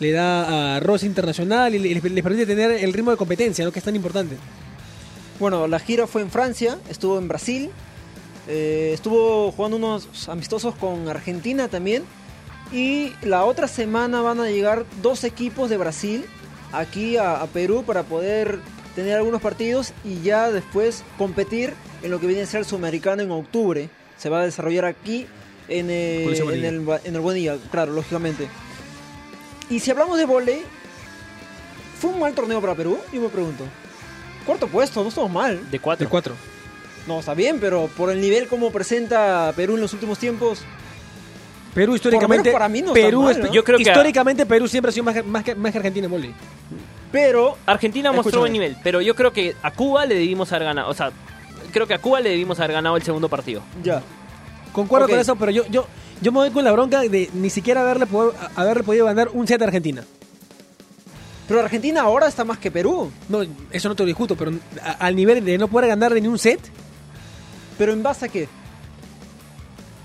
le 0.00 0.12
da 0.12 0.76
a 0.76 0.80
rosa 0.80 1.06
internacional 1.06 1.74
y 1.74 1.78
le- 1.78 1.94
les, 1.94 2.04
les 2.04 2.22
permite 2.22 2.44
tener 2.46 2.70
el 2.72 2.92
ritmo 2.92 3.10
de 3.10 3.16
competencia, 3.16 3.64
¿no? 3.64 3.72
Que 3.72 3.78
es 3.78 3.84
tan 3.84 3.96
importante. 3.96 4.36
Bueno, 5.38 5.66
la 5.66 5.78
gira 5.78 6.06
fue 6.06 6.20
en 6.20 6.30
Francia, 6.30 6.78
estuvo 6.90 7.16
en 7.18 7.26
Brasil, 7.28 7.70
eh, 8.48 8.90
estuvo 8.92 9.50
jugando 9.52 9.78
unos 9.78 10.28
amistosos 10.28 10.74
con 10.74 11.08
Argentina 11.08 11.68
también. 11.68 12.02
Y 12.72 13.12
la 13.22 13.44
otra 13.44 13.66
semana 13.66 14.20
van 14.20 14.40
a 14.40 14.48
llegar 14.50 14.84
dos 15.02 15.24
equipos 15.24 15.70
de 15.70 15.76
Brasil 15.78 16.24
aquí 16.72 17.16
a, 17.16 17.40
a 17.42 17.46
Perú 17.46 17.84
para 17.86 18.02
poder 18.02 18.60
tener 18.94 19.16
algunos 19.16 19.40
partidos 19.40 19.92
y 20.04 20.20
ya 20.22 20.50
después 20.50 21.04
competir 21.18 21.74
en 22.02 22.10
lo 22.10 22.20
que 22.20 22.26
viene 22.26 22.42
a 22.42 22.46
ser 22.46 22.60
el 22.60 22.66
sudamericano 22.66 23.22
en 23.22 23.30
octubre. 23.30 23.88
Se 24.18 24.28
va 24.28 24.40
a 24.40 24.44
desarrollar 24.44 24.84
aquí 24.84 25.26
en, 25.68 25.88
eh, 25.90 26.24
en, 26.24 26.64
el, 26.64 26.88
en 27.04 27.14
el 27.14 27.20
Bonilla, 27.20 27.56
claro, 27.70 27.92
lógicamente. 27.92 28.48
Y 29.70 29.78
si 29.80 29.90
hablamos 29.90 30.18
de 30.18 30.26
volei, 30.26 30.62
¿fue 32.00 32.10
un 32.10 32.20
mal 32.20 32.34
torneo 32.34 32.60
para 32.60 32.74
Perú? 32.74 32.98
Yo 33.12 33.20
me 33.20 33.28
pregunto. 33.28 33.64
Cuarto 34.44 34.66
puesto, 34.66 35.02
no 35.02 35.08
estamos 35.08 35.30
mal. 35.30 35.70
De 35.70 35.78
cuatro. 35.78 36.04
De 36.04 36.10
cuatro. 36.10 36.34
No, 37.06 37.20
está 37.20 37.34
bien, 37.34 37.60
pero 37.60 37.88
por 37.96 38.10
el 38.10 38.20
nivel 38.20 38.48
como 38.48 38.70
presenta 38.72 39.52
Perú 39.54 39.76
en 39.76 39.80
los 39.80 39.92
últimos 39.92 40.18
tiempos, 40.18 40.62
Perú 41.74 41.94
históricamente. 41.94 42.50
para 42.52 42.68
mí 42.68 42.82
no 42.82 42.92
Perú 42.92 43.22
mal, 43.22 43.32
es- 43.32 43.38
¿no? 43.38 43.52
Yo 43.52 43.62
creo 43.64 43.76
que- 43.78 43.82
históricamente 43.84 44.44
Perú 44.46 44.66
siempre 44.68 44.90
ha 44.90 44.92
sido 44.92 45.04
más, 45.04 45.14
que- 45.14 45.22
más, 45.22 45.44
que, 45.44 45.54
más 45.54 45.72
que 45.72 45.78
Argentina 45.78 46.06
en 46.06 46.10
vóley. 46.10 46.34
Pero 47.12 47.56
Argentina 47.66 48.10
mostró 48.12 48.28
Escúchame. 48.30 48.40
buen 48.42 48.52
nivel, 48.52 48.76
pero 48.82 49.00
yo 49.00 49.14
creo 49.14 49.32
que 49.32 49.54
a 49.62 49.70
Cuba 49.72 50.06
le 50.06 50.14
debimos 50.14 50.50
haber 50.52 50.64
ganado. 50.66 50.88
O 50.90 50.94
sea, 50.94 51.10
creo 51.72 51.86
que 51.86 51.94
a 51.94 51.98
Cuba 51.98 52.20
le 52.20 52.30
debimos 52.30 52.58
haber 52.60 52.72
ganado 52.72 52.96
el 52.96 53.02
segundo 53.02 53.28
partido. 53.28 53.62
ya. 53.82 54.02
Concuerdo 54.72 55.08
con 55.08 55.18
eso, 55.18 55.34
pero 55.34 55.50
yo, 55.50 55.66
yo, 55.66 55.86
yo 56.22 56.30
me 56.30 56.38
voy 56.38 56.50
con 56.50 56.62
la 56.64 56.70
bronca 56.70 57.00
de 57.00 57.28
ni 57.34 57.50
siquiera 57.50 57.80
haberle, 57.80 58.06
po- 58.06 58.32
haberle 58.54 58.84
podido 58.84 59.04
ganar 59.06 59.28
un 59.32 59.44
set 59.48 59.60
a 59.60 59.64
Argentina. 59.64 60.04
Pero 61.48 61.58
Argentina 61.60 62.02
ahora 62.02 62.28
está 62.28 62.44
más 62.44 62.58
que 62.58 62.70
Perú. 62.70 63.10
No, 63.28 63.40
eso 63.72 63.88
no 63.88 63.96
te 63.96 64.04
lo 64.04 64.06
discuto, 64.06 64.36
pero 64.36 64.52
a- 64.80 64.92
al 64.92 65.16
nivel 65.16 65.44
de 65.44 65.58
no 65.58 65.66
poder 65.66 65.88
ganarle 65.88 66.20
ni 66.20 66.28
un 66.28 66.38
set, 66.38 66.60
Pero 67.76 67.92
en 67.92 68.02
base 68.02 68.26
a 68.26 68.28
qué? 68.28 68.46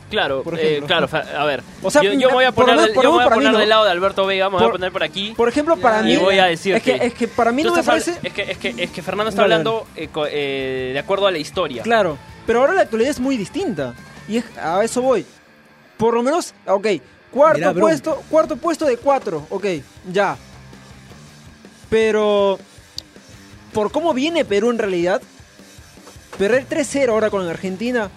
Claro, 0.10 0.44
Por 0.44 0.60
eh, 0.60 0.84
claro, 0.86 1.10
a 1.12 1.46
ver. 1.46 1.64
O 1.82 1.90
sea, 1.90 2.04
yo, 2.04 2.14
yo 2.14 2.28
me 2.30 2.34
voy 2.36 2.46
a 2.46 2.52
poner, 2.52 2.80
del- 2.80 2.94
por 2.94 3.04
yo 3.04 3.12
voy 3.12 3.24
a 3.24 3.30
poner 3.30 3.52
no. 3.52 3.58
del 3.58 3.70
lado 3.70 3.86
de 3.86 3.92
Alberto 3.92 4.26
Vega, 4.28 4.50
me 4.52 4.58
voy 4.58 4.68
a 4.68 4.72
poner 4.72 4.92
por 4.92 5.04
aquí. 5.04 5.34
Por 5.36 5.50
ejemplo, 5.50 5.78
para 5.78 6.02
y 6.02 6.16
mí. 6.16 6.18
voy 6.18 6.38
a 6.38 6.46
decir 6.46 6.76
es 6.76 6.84
que, 6.84 6.96
es 6.96 7.14
que 7.16 7.28
para 7.28 7.52
mí 7.52 7.64
no 7.64 7.74
me 7.74 7.82
hab- 7.82 7.86
parece. 7.86 8.16
Es 8.22 8.32
que, 8.32 8.44
es, 8.44 8.58
que, 8.60 8.76
es 8.78 8.92
que 8.92 9.02
Fernando 9.02 9.30
está 9.30 9.42
hablando 9.42 9.88
eh, 9.96 10.08
eh, 10.30 10.92
de 10.94 11.00
acuerdo 11.00 11.26
a 11.28 11.32
la 11.32 11.40
historia. 11.40 11.82
Claro, 11.84 12.18
pero 12.46 12.60
ahora 12.62 12.74
la 12.74 12.82
actualidad 12.82 13.10
es 13.12 13.20
muy 13.20 13.36
distinta. 13.36 13.96
Y 14.28 14.38
es- 14.38 14.46
a 14.58 14.84
eso 14.84 15.02
voy. 15.02 15.26
Por 15.98 16.14
lo 16.14 16.22
menos, 16.24 16.54
ok, 16.68 16.88
cuarto 17.32 17.58
Mirá, 17.58 17.72
bro. 17.72 17.82
puesto, 17.82 18.24
cuarto 18.30 18.58
puesto 18.58 18.86
de 18.86 18.98
cuatro, 18.98 19.48
ok, 19.50 19.66
ya. 20.12 20.38
Pero 21.90 22.60
por 23.74 23.92
cómo 23.92 24.14
viene 24.14 24.46
Perú 24.46 24.70
en 24.72 24.78
realidad, 24.78 25.22
perder 26.38 26.66
3-0 26.68 27.10
ahora 27.10 27.30
con 27.30 27.48
Argentina, 27.48 28.10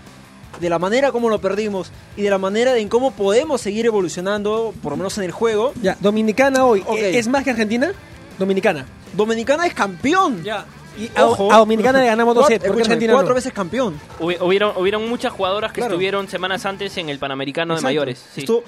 de 0.60 0.68
la 0.70 0.78
manera 0.78 1.12
como 1.12 1.28
lo 1.28 1.40
perdimos 1.40 1.90
y 2.16 2.22
de 2.22 2.30
la 2.30 2.38
manera 2.38 2.76
en 2.76 2.88
cómo 2.88 3.10
podemos 3.12 3.60
seguir 3.60 3.86
evolucionando, 3.86 4.74
por 4.82 4.92
lo 4.92 4.96
menos 4.96 5.16
en 5.18 5.24
el 5.24 5.32
juego, 5.32 5.72
ya, 5.82 5.96
Dominicana 6.00 6.64
hoy, 6.64 6.82
Ok. 6.86 6.98
¿e- 6.98 7.18
¿es 7.18 7.28
más 7.28 7.44
que 7.44 7.50
Argentina? 7.50 7.92
Dominicana. 8.38 8.86
Dominicana 9.14 9.66
es 9.66 9.74
campeón. 9.74 10.42
Ya. 10.44 10.64
Y 10.98 11.10
a, 11.14 11.26
Ojo. 11.26 11.52
a 11.52 11.58
Dominicana 11.58 12.00
le 12.00 12.06
ganamos 12.06 12.34
dos 12.34 12.44
Cuat- 12.44 12.48
sets, 12.48 12.64
¿por 12.64 12.74
qué 12.76 12.82
escúchame, 12.82 12.94
Argentina 12.94 13.12
cuatro 13.12 13.28
no? 13.30 13.34
veces 13.36 13.52
campeón. 13.52 14.00
Hubi- 14.18 14.36
Hubieron, 14.40 14.72
hubieron 14.76 15.08
muchas 15.08 15.32
jugadoras 15.32 15.70
que 15.72 15.80
Claro. 15.80 15.94
estuvieron 15.94 16.26
semanas 16.28 16.66
antes 16.66 16.96
en 16.98 17.08
el 17.08 17.18
Panamericano 17.20 17.74
Exacto. 17.74 17.86
de 17.86 17.88
mayores. 17.94 18.24
sí. 18.34 18.40
Estuvo 18.40 18.64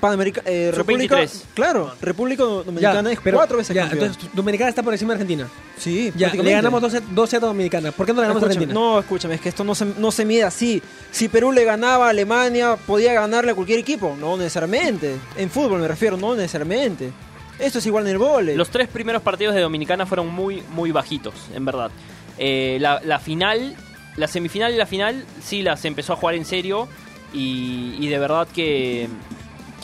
Panamerica, 0.00 0.42
eh, 0.44 0.72
República, 0.74 1.16
Sub-23. 1.28 1.42
claro, 1.54 1.92
República 2.00 2.42
Dominicana 2.42 3.08
Ya, 3.08 3.12
es 3.14 3.20
pero- 3.22 3.36
cuatro 3.38 3.56
veces 3.58 3.74
ya, 3.74 3.82
campeón. 3.88 4.06
entonces 4.10 4.30
Dominicana 4.34 4.68
está 4.68 4.82
por 4.82 4.92
encima 4.92 5.14
de 5.14 5.20
Argentina. 5.22 5.48
sí, 5.78 6.12
Ya, 6.16 6.32
le 6.34 6.50
ganamos 6.52 6.82
dos 6.82 6.92
sets, 6.92 7.06
dos 7.14 7.30
sets 7.30 7.42
a 7.44 7.46
Dominicana. 7.46 7.92
¿Por 7.92 8.04
qué 8.06 8.12
no 8.12 8.20
le 8.20 8.26
ganamos 8.28 8.42
a 8.42 8.46
Argentina? 8.46 8.74
No, 8.74 8.98
escúchame, 8.98 9.34
es 9.36 9.40
que 9.40 9.48
esto 9.48 9.62
no 9.64 9.74
se, 9.74 9.84
no 9.84 10.10
se 10.10 10.24
mide 10.24 10.42
así. 10.44 10.82
Si 11.10 11.28
Perú 11.28 11.52
le 11.52 11.64
ganaba 11.64 12.06
a 12.06 12.10
Alemania, 12.10 12.76
podía 12.86 13.12
ganarle 13.14 13.52
a 13.52 13.54
cualquier 13.54 13.78
equipo. 13.78 14.16
No 14.20 14.36
necesariamente. 14.36 15.16
En 15.36 15.50
fútbol 15.50 15.80
me 15.80 15.88
refiero, 15.88 16.16
no 16.16 16.34
necesariamente. 16.34 17.12
Esto 17.58 17.78
es 17.78 17.86
igual 17.86 18.04
en 18.06 18.10
el 18.12 18.18
vóley. 18.18 18.56
Los 18.56 18.68
tres 18.70 18.88
primeros 18.88 19.22
partidos 19.22 19.54
de 19.54 19.60
Dominicana 19.62 20.04
fueron 20.04 20.26
muy, 20.34 20.62
muy 20.74 20.90
bajitos, 20.90 21.34
en 21.54 21.64
verdad. 21.64 21.90
Eh, 22.38 22.76
la, 22.80 23.00
la 23.02 23.18
final, 23.18 23.74
la 24.16 24.26
semifinal 24.28 24.74
y 24.74 24.76
la 24.76 24.84
final, 24.86 25.24
sí 25.42 25.62
las 25.62 25.84
empezó 25.86 26.12
a 26.12 26.16
jugar 26.16 26.34
en 26.34 26.44
serio 26.44 26.86
y, 27.32 27.94
y 27.98 28.08
de 28.08 28.18
verdad 28.18 28.46
que, 28.54 29.08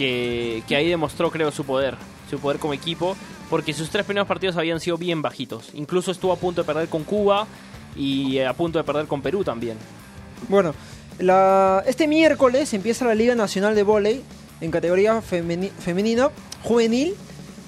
que, 0.06 0.76
ahí 0.76 0.88
demostró, 0.88 1.30
creo, 1.30 1.50
su 1.52 1.64
poder, 1.64 1.96
su 2.30 2.38
poder 2.38 2.58
como 2.58 2.74
equipo, 2.74 3.16
porque 3.50 3.72
sus 3.72 3.90
tres 3.90 4.04
primeros 4.04 4.26
partidos 4.26 4.56
habían 4.56 4.80
sido 4.80 4.96
bien 4.96 5.22
bajitos. 5.22 5.70
Incluso 5.74 6.10
estuvo 6.10 6.32
a 6.32 6.36
punto 6.36 6.62
de 6.62 6.66
perder 6.66 6.88
con 6.88 7.04
Cuba 7.04 7.46
y 7.96 8.38
a 8.40 8.52
punto 8.54 8.78
de 8.78 8.84
perder 8.84 9.06
con 9.06 9.22
Perú 9.22 9.44
también. 9.44 9.76
Bueno, 10.48 10.74
este 11.86 12.08
miércoles 12.08 12.72
empieza 12.74 13.04
la 13.04 13.14
Liga 13.14 13.34
Nacional 13.34 13.74
de 13.74 13.82
Vóley 13.82 14.22
en 14.60 14.70
categoría 14.70 15.20
femeni- 15.22 15.70
femenina, 15.70 16.30
juvenil. 16.62 17.14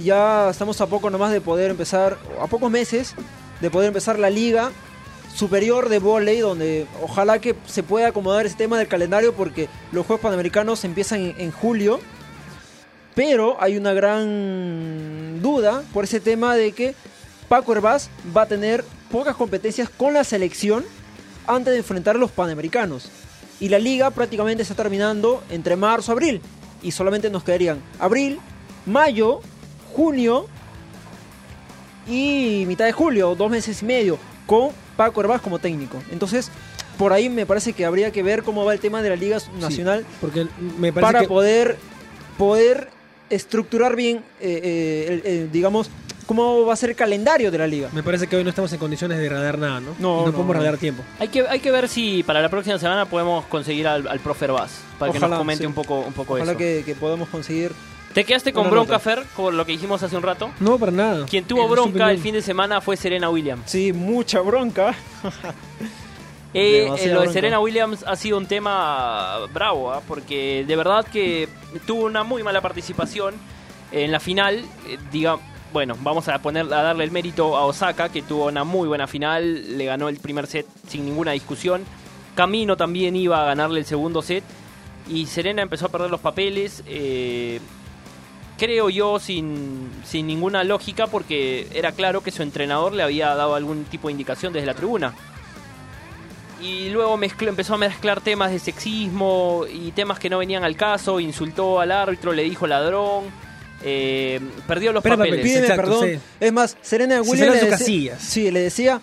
Ya 0.03 0.49
estamos 0.51 0.81
a 0.81 0.87
poco 0.87 1.09
nomás 1.11 1.31
de 1.31 1.40
poder 1.40 1.70
empezar, 1.70 2.18
a 2.40 2.47
pocos 2.49 2.70
meses 2.70 3.14
de 3.61 3.70
poder 3.70 3.88
empezar 3.88 4.18
la 4.18 4.29
Liga 4.31 4.73
Superior 5.35 5.88
de 5.88 5.99
Vóley, 5.99 6.38
donde 6.40 6.87
ojalá 7.03 7.40
que 7.40 7.55
se 7.66 7.83
pueda 7.83 8.09
acomodar 8.09 8.47
ese 8.47 8.57
tema 8.57 8.79
del 8.79 8.88
calendario 8.88 9.35
porque 9.35 9.68
los 9.92 10.07
Juegos 10.07 10.23
Panamericanos 10.23 10.85
empiezan 10.85 11.35
en 11.38 11.51
julio. 11.53 12.01
Pero 13.14 13.57
hay 13.61 13.77
una 13.77 13.92
gran 13.92 15.40
duda 15.40 15.83
por 15.92 16.05
ese 16.05 16.20
tema 16.20 16.55
de 16.55 16.72
que 16.72 16.94
Paco 17.48 17.72
Herbaz 17.72 18.09
va 18.37 18.42
a 18.42 18.46
tener 18.46 18.85
pocas 19.11 19.37
competencias 19.37 19.88
con 19.88 20.14
la 20.14 20.24
selección 20.24 20.85
antes 21.46 21.72
de 21.72 21.79
enfrentar 21.79 22.16
a 22.16 22.18
los 22.18 22.31
Panamericanos. 22.31 23.11
Y 23.61 23.68
la 23.68 23.79
liga 23.79 24.11
prácticamente 24.11 24.62
está 24.62 24.74
terminando 24.74 25.42
entre 25.50 25.77
marzo 25.77 26.11
y 26.11 26.14
abril. 26.14 26.40
Y 26.83 26.90
solamente 26.90 27.31
nos 27.31 27.44
quedarían 27.44 27.81
abril, 27.98 28.40
mayo, 28.85 29.40
junio 29.94 30.46
y 32.07 32.64
mitad 32.66 32.85
de 32.85 32.92
julio, 32.92 33.35
dos 33.35 33.50
meses 33.50 33.83
y 33.83 33.85
medio, 33.87 34.18
con 34.46 34.70
Paco 34.96 35.20
Herbaz 35.20 35.40
como 35.40 35.59
técnico. 35.59 36.03
Entonces, 36.11 36.50
por 36.98 37.12
ahí 37.12 37.29
me 37.29 37.46
parece 37.46 37.72
que 37.72 37.85
habría 37.85 38.11
que 38.11 38.22
ver 38.22 38.42
cómo 38.42 38.64
va 38.64 38.72
el 38.72 38.81
tema 38.81 39.03
de 39.03 39.11
la 39.11 39.16
Liga 39.16 39.38
Nacional 39.61 40.05
Porque 40.20 40.46
me 40.79 40.92
parece 40.92 41.12
para 41.12 41.20
que... 41.20 41.29
poder, 41.29 41.79
poder 42.37 42.88
estructurar 43.31 43.97
bien, 43.97 44.19
eh, 44.41 44.61
eh, 44.63 45.07
el- 45.25 45.33
el, 45.33 45.53
digamos, 45.53 45.91
cómo 46.27 46.65
va 46.65 46.73
a 46.73 46.77
ser 46.77 46.91
el 46.91 46.97
calendario 46.97 47.51
de 47.51 47.59
la 47.59 47.67
liga. 47.67 47.89
Me 47.93 48.03
parece 48.03 48.27
que 48.27 48.37
hoy 48.37 48.45
no 48.45 48.51
estamos 48.51 48.73
en 48.73 48.79
condiciones 48.79 49.19
de 49.19 49.29
radar 49.29 49.59
nada, 49.59 49.81
¿no? 49.81 49.91
No, 49.99 50.21
no, 50.21 50.27
no, 50.27 50.33
podemos 50.33 50.57
no. 50.57 50.63
radar 50.63 50.79
tiempo. 50.79 51.03
Hay 51.19 51.29
que, 51.29 51.47
hay 51.47 51.61
que 51.61 51.71
ver 51.71 51.89
si 51.89 52.23
para 52.23 52.41
la 52.41 52.49
próxima 52.49 52.79
semana 52.79 53.05
podemos 53.07 53.45
conseguir 53.47 53.87
al, 53.87 54.07
al 54.09 54.21
profe 54.21 54.47
Herbaz, 54.47 54.71
para 54.99 55.13
que 55.13 55.19
Ojalá, 55.19 55.31
nos 55.31 55.39
comente 55.41 55.63
sí. 55.63 55.67
un 55.67 55.75
poco, 55.75 56.01
un 56.01 56.13
poco 56.13 56.35
Ojalá 56.35 56.53
eso. 56.53 56.59
que, 56.59 56.83
que 56.87 56.95
podamos 56.95 57.29
conseguir. 57.29 57.73
¿Te 58.15 58.23
quedaste 58.25 58.53
con 58.53 58.63
Una 58.63 58.71
bronca, 58.71 58.93
nota. 58.93 59.01
Fer, 59.01 59.25
con 59.35 59.57
lo 59.57 59.67
que 59.67 59.73
dijimos 59.73 60.01
hace 60.05 60.17
un 60.17 60.23
rato? 60.23 60.51
No, 60.61 60.79
para 60.79 60.93
nada. 60.93 61.27
Quien 61.27 61.45
tuvo 61.45 61.67
bronca 61.67 62.11
el 62.13 62.19
fin 62.19 62.33
de 62.35 62.43
semana 62.43 62.81
fue 62.81 62.97
Serena 62.97 63.29
Williams. 63.29 63.63
Sí, 63.67 63.93
mucha 63.93 64.41
bronca. 64.41 64.95
Eh, 66.55 66.88
eh, 66.97 67.09
lo 67.09 67.23
de. 67.23 67.33
Serena 67.33 67.59
Williams 67.59 68.05
ha 68.07 68.14
sido 68.14 68.38
un 68.38 68.47
tema 68.47 69.38
bravo, 69.53 69.93
¿ah? 69.93 70.01
porque 70.07 70.64
de 70.67 70.77
verdad 70.77 71.05
que 71.05 71.49
tuvo 71.87 72.05
una 72.05 72.23
muy 72.23 72.43
mala 72.45 72.61
participación 72.61 73.35
en 73.90 74.12
la 74.12 74.21
final. 74.21 74.64
eh, 74.88 74.99
diga, 75.11 75.37
bueno, 75.73 75.97
vamos 76.01 76.29
a 76.29 76.38
poner 76.38 76.67
a 76.73 76.83
darle 76.83 77.03
el 77.05 77.11
mérito 77.11 77.57
a 77.57 77.67
Osaka, 77.67 78.09
que 78.09 78.23
tuvo 78.23 78.47
una 78.47 78.62
muy 78.62 78.87
buena 78.87 79.09
final, 79.09 79.77
le 79.77 79.85
ganó 79.85 80.09
el 80.09 80.19
primer 80.19 80.47
set 80.47 80.67
sin 80.87 81.05
ninguna 81.05 81.33
discusión. 81.33 81.85
Camino 82.37 82.77
también 82.77 83.17
iba 83.17 83.43
a 83.43 83.45
ganarle 83.45 83.81
el 83.81 83.87
segundo 83.87 84.23
set 84.23 84.45
y 85.09 85.27
Serena 85.27 85.62
empezó 85.62 85.87
a 85.87 85.88
perder 85.88 86.11
los 86.11 86.21
papeles. 86.21 86.85
eh, 86.87 87.61
creo 88.57 88.88
yo 88.88 89.19
sin, 89.19 89.90
sin 90.05 90.29
ninguna 90.29 90.62
lógica 90.62 91.09
porque 91.09 91.67
era 91.75 91.90
claro 91.90 92.23
que 92.23 92.31
su 92.31 92.43
entrenador 92.43 92.93
le 92.93 93.03
había 93.03 93.35
dado 93.35 93.57
algún 93.57 93.85
tipo 93.85 94.07
de 94.07 94.12
indicación 94.12 94.53
desde 94.53 94.67
la 94.67 94.75
tribuna 94.75 95.12
y 96.64 96.88
luego 96.90 97.16
mezcló, 97.16 97.48
empezó 97.48 97.74
a 97.74 97.79
mezclar 97.79 98.20
temas 98.20 98.50
de 98.50 98.59
sexismo 98.59 99.64
y 99.70 99.92
temas 99.92 100.18
que 100.18 100.31
no 100.31 100.38
venían 100.38 100.64
al 100.64 100.77
caso, 100.77 101.20
insultó 101.20 101.81
al 101.81 101.92
árbitro, 101.92 102.33
le 102.33 102.42
dijo 102.44 102.66
ladrón, 102.66 103.24
eh, 103.83 104.40
perdió 104.66 104.92
los 104.92 105.00
Espera, 105.00 105.16
papeles. 105.16 105.42
Pídeme 105.42 105.66
exacto, 105.66 105.83
perdón. 105.83 106.09
sí. 106.14 106.18
Es 106.40 106.53
más, 106.53 106.77
Serena 106.81 107.22
Se 107.22 107.31
Williams 107.31 107.61
de 107.61 107.70
le 107.70 108.16
sí, 108.18 108.50
le 108.50 108.61
decía, 108.61 109.00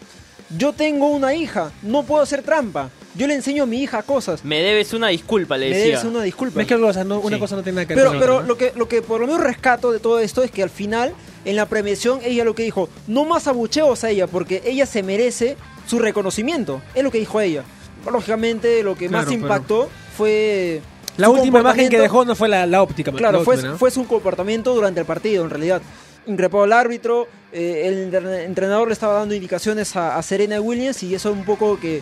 yo 0.57 0.73
tengo 0.73 1.07
una 1.07 1.33
hija, 1.35 1.71
no 1.83 2.03
puedo 2.03 2.23
hacer 2.23 2.41
trampa. 2.41 2.89
Yo 3.13 3.27
le 3.27 3.35
enseño 3.35 3.63
a 3.63 3.65
mi 3.65 3.83
hija 3.83 4.03
cosas. 4.03 4.45
Me 4.45 4.61
debes 4.61 4.93
una 4.93 5.09
disculpa, 5.09 5.57
le 5.57 5.69
Me 5.69 5.75
decía. 5.75 5.97
debes 5.97 6.03
una 6.05 6.23
disculpa. 6.23 6.59
Ves 6.59 6.67
que 6.67 6.75
algo, 6.75 6.87
o 6.87 6.93
sea, 6.93 7.03
no- 7.03 7.19
una 7.19 7.35
Sí. 7.35 7.41
cosa 7.41 7.57
no 7.57 7.61
tiene 7.63 7.75
nada 7.75 7.87
que 7.87 7.93
ver 7.93 8.03
Pero, 8.03 8.11
con 8.11 8.19
pero 8.21 8.33
otra, 8.35 8.43
¿no? 8.43 8.47
lo, 8.47 8.57
que, 8.57 8.71
lo 8.75 8.87
que 8.87 9.01
por 9.01 9.19
lo 9.19 9.27
menos 9.27 9.41
rescato 9.43 9.91
de 9.91 9.99
todo 9.99 10.19
esto 10.19 10.43
es 10.43 10.49
que 10.49 10.63
al 10.63 10.69
final, 10.69 11.13
en 11.43 11.57
la 11.57 11.65
premiación, 11.65 12.21
ella 12.23 12.45
lo 12.45 12.55
que 12.55 12.63
dijo, 12.63 12.87
no 13.07 13.25
más 13.25 13.47
abucheos 13.47 14.05
a 14.05 14.09
ella, 14.11 14.27
porque 14.27 14.61
ella 14.65 14.85
se 14.85 15.03
merece 15.03 15.57
su 15.87 15.99
reconocimiento. 15.99 16.81
Es 16.93 17.03
lo 17.03 17.11
que 17.11 17.19
dijo 17.19 17.39
ella. 17.41 17.63
Lógicamente, 18.09 18.83
lo 18.83 18.95
que 18.95 19.07
Claro, 19.07 19.25
más 19.25 19.33
impactó 19.33 19.89
fue... 20.17 20.81
La 21.17 21.29
última 21.29 21.59
imagen 21.59 21.89
que 21.89 21.99
dejó 21.99 22.25
no 22.25 22.35
fue 22.35 22.47
la, 22.47 22.65
la 22.65 22.81
óptica. 22.81 23.11
Claro, 23.11 23.39
la 23.39 23.43
fue, 23.43 23.57
fue 23.77 23.91
su 23.91 24.07
comportamiento 24.07 24.73
durante 24.73 25.01
el 25.01 25.05
partido, 25.05 25.43
en 25.43 25.49
realidad. 25.49 25.81
Increpó 26.25 26.63
al 26.63 26.71
árbitro, 26.71 27.27
eh, 27.51 27.83
el 27.85 28.03
entre- 28.03 28.45
entrenador 28.45 28.87
le 28.87 28.93
estaba 28.93 29.13
dando 29.15 29.35
indicaciones 29.35 29.95
a, 29.95 30.17
a 30.17 30.23
Serena 30.23 30.61
Williams 30.61 31.03
y 31.03 31.13
eso 31.13 31.31
un 31.31 31.43
poco 31.43 31.79
que, 31.79 32.01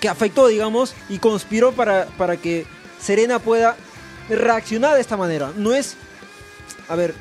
que 0.00 0.08
afectó, 0.08 0.48
digamos, 0.48 0.94
y 1.08 1.18
conspiró 1.18 1.72
para, 1.72 2.06
para 2.18 2.36
que 2.36 2.66
Serena 3.00 3.38
pueda 3.38 3.76
reaccionar 4.28 4.94
de 4.94 5.00
esta 5.00 5.16
manera. 5.16 5.52
No 5.56 5.72
es... 5.72 5.96
A 6.88 6.96
ver, 6.96 7.14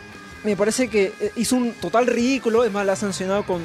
me 0.43 0.57
parece 0.57 0.89
que 0.89 1.13
eh, 1.19 1.31
hizo 1.35 1.55
un 1.55 1.73
total 1.73 2.07
ridículo, 2.07 2.63
es 2.65 2.71
más, 2.71 2.85
la 2.85 2.93
ha 2.93 2.97
sancionado 2.97 3.45
con, 3.45 3.61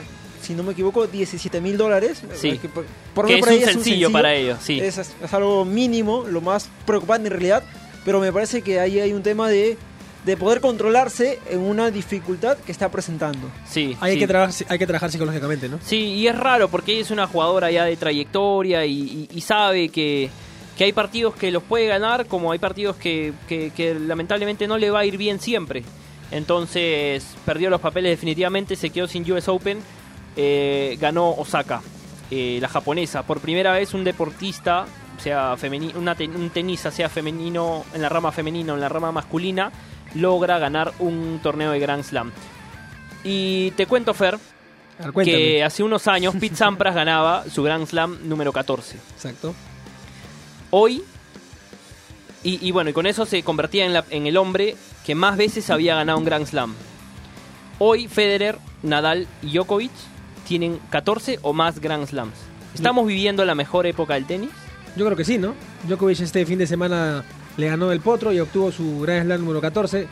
si 0.49 0.55
no 0.55 0.63
me 0.65 0.73
equivoco, 0.73 1.07
17 1.07 1.61
mil 1.61 1.77
dólares. 1.77 2.23
Sí. 2.35 2.59
Que 2.59 2.69
por- 2.69 2.85
por 3.15 3.27
que 3.27 3.33
lo 3.35 3.39
es 3.39 3.47
menos 3.47 3.47
un 3.47 3.61
para 3.61 3.71
ella 3.71 3.73
sencillo, 3.73 4.11
para 4.13 4.35
ellos, 4.35 4.59
sí. 4.63 4.81
es, 4.81 4.99
es 4.99 5.33
algo 5.35 5.65
mínimo, 5.65 6.25
lo 6.29 6.41
más 6.41 6.69
preocupante 6.87 7.29
en 7.29 7.33
realidad, 7.33 7.63
pero 8.05 8.19
me 8.21 8.33
parece 8.33 8.63
que 8.63 8.81
ahí 8.81 8.99
hay 8.99 9.13
un 9.13 9.23
tema 9.23 9.49
de, 9.49 9.77
de 10.25 10.37
poder 10.37 10.61
controlarse 10.61 11.39
en 11.51 11.61
una 11.61 11.91
dificultad 11.91 12.57
que 12.59 12.73
está 12.73 12.91
presentando. 12.91 13.49
sí, 13.69 13.97
Hay, 14.01 14.15
sí. 14.15 14.19
que 14.19 14.27
trabajar, 14.27 14.67
hay 14.69 14.79
que 14.79 14.87
trabajar 14.87 15.11
psicológicamente, 15.13 15.69
¿no? 15.69 15.79
Sí, 15.85 15.99
y 16.15 16.27
es 16.27 16.37
raro 16.37 16.69
porque 16.69 16.93
ella 16.93 17.03
es 17.03 17.11
una 17.11 17.27
jugadora 17.27 17.71
ya 17.71 17.85
de 17.85 17.97
trayectoria 17.97 18.85
y, 18.85 18.93
y- 19.01 19.29
y 19.35 19.41
sabe 19.43 19.89
que, 19.91 20.29
que 20.77 20.85
hay 20.85 20.93
partidos 20.93 21.35
que 21.35 21.51
los 21.51 21.63
puede 21.63 21.87
ganar 21.87 22.27
como 22.27 22.53
hay 22.53 22.59
partidos 22.59 22.97
que, 22.97 23.33
que- 23.49 23.71
que 23.77 23.95
lamentablemente 23.95 24.67
no 24.67 24.79
le 24.79 24.91
va 24.91 25.01
a 25.01 25.05
ir 25.05 25.17
bien 25.19 25.41
siempre. 25.41 25.83
Entonces 26.31 27.25
perdió 27.45 27.69
los 27.71 27.81
papeles 27.81 28.11
definitivamente, 28.13 28.77
se 28.77 28.91
quedó 28.91 29.07
sin 29.09 29.31
US 29.33 29.49
Open. 29.49 29.79
Eh, 30.39 30.97
ganó 31.01 31.31
Osaka, 31.33 31.83
eh, 32.31 32.59
la 32.63 32.69
japonesa. 32.69 33.25
Por 33.25 33.41
primera 33.41 33.73
vez 33.73 33.93
un 33.93 34.05
deportista, 34.05 34.87
sea 35.19 35.55
femeni- 35.57 35.95
una 35.97 36.15
ten- 36.15 36.35
un 36.37 36.49
tenista, 36.51 36.91
sea 36.91 37.09
femenino 37.09 37.85
en 37.93 38.01
la 38.03 38.09
rama 38.09 38.31
femenina 38.33 38.73
o 38.73 38.77
en 38.77 38.81
la 38.81 38.89
rama 38.89 39.11
masculina, 39.13 39.71
logra 40.15 40.59
ganar 40.59 40.93
un 41.01 41.41
torneo 41.43 41.73
de 41.73 41.81
Grand 41.81 42.05
Slam. 42.05 42.31
Y 43.25 43.73
te 43.73 43.87
cuento, 43.87 44.15
Fer, 44.15 44.39
ver, 44.99 45.13
que 45.35 45.65
hace 45.65 45.83
unos 45.83 46.07
años 46.07 46.35
Pete 46.39 46.55
Sampras 46.57 46.95
ganaba 46.95 47.45
su 47.53 47.63
Grand 47.65 47.87
Slam 47.87 48.21
número 48.29 48.53
14. 48.53 48.97
Exacto. 49.17 49.55
Hoy, 50.71 51.03
y, 52.45 52.65
y 52.67 52.71
bueno, 52.71 52.91
y 52.91 52.93
con 52.93 53.07
eso 53.07 53.27
se 53.27 53.43
convertía 53.43 53.85
en, 53.87 53.93
la- 53.93 54.05
en 54.11 54.27
el 54.27 54.37
hombre 54.37 54.77
que 55.05 55.15
más 55.15 55.37
veces 55.37 55.69
había 55.71 55.97
ganado 55.97 56.19
un 56.19 56.25
Grand 56.25 56.47
Slam. 56.47 56.75
Hoy 57.81 58.07
Federer, 58.09 58.59
Nadal 58.83 59.27
y 59.43 59.53
Djokovic 59.55 59.91
tienen 60.49 60.81
14 60.91 61.39
o 61.43 61.53
más 61.53 61.79
Grand 61.79 62.07
Slams. 62.07 62.35
¿Estamos 62.75 63.07
viviendo 63.07 63.45
la 63.45 63.55
mejor 63.55 63.87
época 63.87 64.15
del 64.15 64.25
tenis? 64.25 64.51
Yo 64.97 65.05
creo 65.05 65.17
que 65.17 65.25
sí, 65.25 65.39
¿no? 65.39 65.55
Djokovic 65.85 66.21
este 66.21 66.45
fin 66.47 66.59
de 66.59 66.67
semana 66.67 67.23
le 67.57 67.69
ganó 67.69 67.93
el 67.93 68.01
potro 68.01 68.33
y 68.33 68.41
obtuvo 68.41 68.73
su 68.73 69.01
Grand 69.01 69.27
Slam 69.27 69.41
número 69.41 69.61
14. 69.61 70.09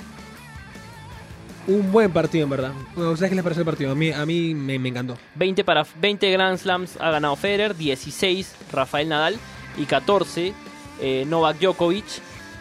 Un 1.69 1.91
buen 1.91 2.13
partido, 2.13 2.45
en 2.45 2.51
verdad. 2.51 2.73
¿Ustedes 2.95 3.31
qué 3.31 3.35
les 3.35 3.43
pareció 3.43 3.63
el 3.63 3.67
partido? 3.67 3.91
A 3.91 3.95
mí, 3.95 4.13
a 4.13 4.25
mí 4.25 4.55
me, 4.55 4.79
me 4.79 4.91
encantó. 4.91 5.17
20, 5.35 5.65
para, 5.65 5.85
20 6.01 6.31
Grand 6.31 6.59
Slams 6.59 6.97
ha 7.01 7.11
ganado 7.11 7.35
Federer, 7.35 7.77
16 7.77 8.55
Rafael 8.71 9.09
Nadal 9.09 9.37
y 9.77 9.87
14 9.87 10.53
eh, 11.01 11.25
Novak 11.27 11.59
Djokovic, 11.59 12.05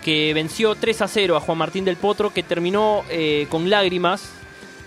que 0.03 0.33
venció 0.33 0.75
3 0.75 1.01
a 1.01 1.07
0 1.07 1.35
a 1.35 1.39
Juan 1.39 1.57
Martín 1.57 1.85
del 1.85 1.97
Potro, 1.97 2.33
que 2.33 2.43
terminó 2.43 3.03
eh, 3.09 3.47
con 3.49 3.69
lágrimas, 3.69 4.31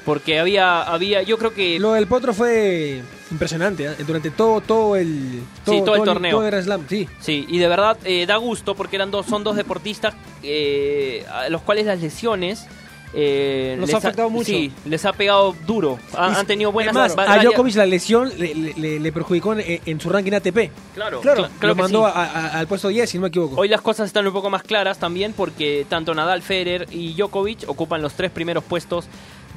porque 0.08 0.38
había, 0.40 0.80
había 0.84 1.20
yo 1.22 1.36
creo 1.36 1.52
que... 1.52 1.78
Lo 1.78 1.92
del 1.92 2.06
potro 2.06 2.32
fue 2.32 3.02
impresionante 3.30 3.84
¿eh? 3.84 3.90
durante 4.06 4.30
todo, 4.30 4.62
todo 4.62 4.96
el 4.96 5.42
Sí, 5.66 5.82
todo 5.84 5.96
el 5.96 6.02
torneo. 6.04 6.30
Todo 6.30 6.44
el 6.46 6.50
Grand 6.50 6.64
Slam, 6.64 6.86
sí. 6.88 7.06
Sí, 7.20 7.44
y 7.46 7.58
de 7.58 7.68
verdad 7.68 7.98
eh, 8.06 8.24
da 8.24 8.36
gusto 8.36 8.74
porque 8.74 8.96
eran 8.96 9.10
dos, 9.10 9.26
son 9.26 9.44
dos 9.44 9.54
deportistas 9.54 10.14
eh, 10.42 11.26
a 11.30 11.50
los 11.50 11.60
cuales 11.60 11.84
las 11.84 12.00
lesiones 12.00 12.66
eh, 13.12 13.74
Los 13.78 13.88
les 13.88 13.94
ha 13.94 13.98
afectado 13.98 14.30
mucho. 14.30 14.46
Sí, 14.46 14.72
les 14.86 15.04
ha 15.04 15.12
pegado 15.12 15.54
duro. 15.66 15.98
Han, 16.16 16.34
han 16.36 16.46
tenido 16.46 16.72
buenas 16.72 16.94
más, 16.94 17.14
a 17.18 17.42
Djokovic 17.42 17.74
la 17.76 17.84
lesión 17.86 18.30
le, 18.38 18.54
le- 18.54 18.74
le- 18.78 19.00
le 19.00 19.12
perjudicó 19.12 19.52
en, 19.54 19.80
en 19.84 20.00
su 20.00 20.08
ranking 20.08 20.32
ATP. 20.32 20.70
Claro, 20.94 21.20
Claro, 21.20 21.44
cl- 21.44 21.50
claro 21.58 21.74
Lo 21.74 21.82
mandó 21.82 22.06
sí. 22.06 22.12
a- 22.14 22.24
a- 22.24 22.58
al 22.60 22.66
puesto 22.66 22.88
10, 22.88 23.08
si 23.10 23.18
no 23.18 23.22
me 23.22 23.28
equivoco. 23.28 23.56
Hoy 23.60 23.68
las 23.68 23.80
cosas 23.82 24.06
están 24.06 24.26
un 24.26 24.32
poco 24.32 24.48
más 24.48 24.62
claras 24.62 24.98
también 24.98 25.34
porque 25.34 25.84
tanto 25.86 26.14
Nadal, 26.14 26.40
Federer 26.40 26.86
y 26.90 27.14
Djokovic 27.14 27.64
ocupan 27.68 28.00
los 28.02 28.14
tres 28.14 28.30
primeros 28.30 28.64
puestos 28.64 29.06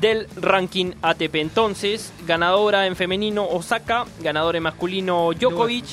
del 0.02 0.28
ranking 0.36 0.92
ATP. 1.02 1.36
Entonces, 1.36 2.12
ganadora 2.28 2.88
en 2.88 2.96
femenino 2.96 3.48
Osaka, 3.48 4.06
ganador 4.22 4.56
en 4.58 4.64
masculino 4.64 5.30
Djokovic 5.40 5.86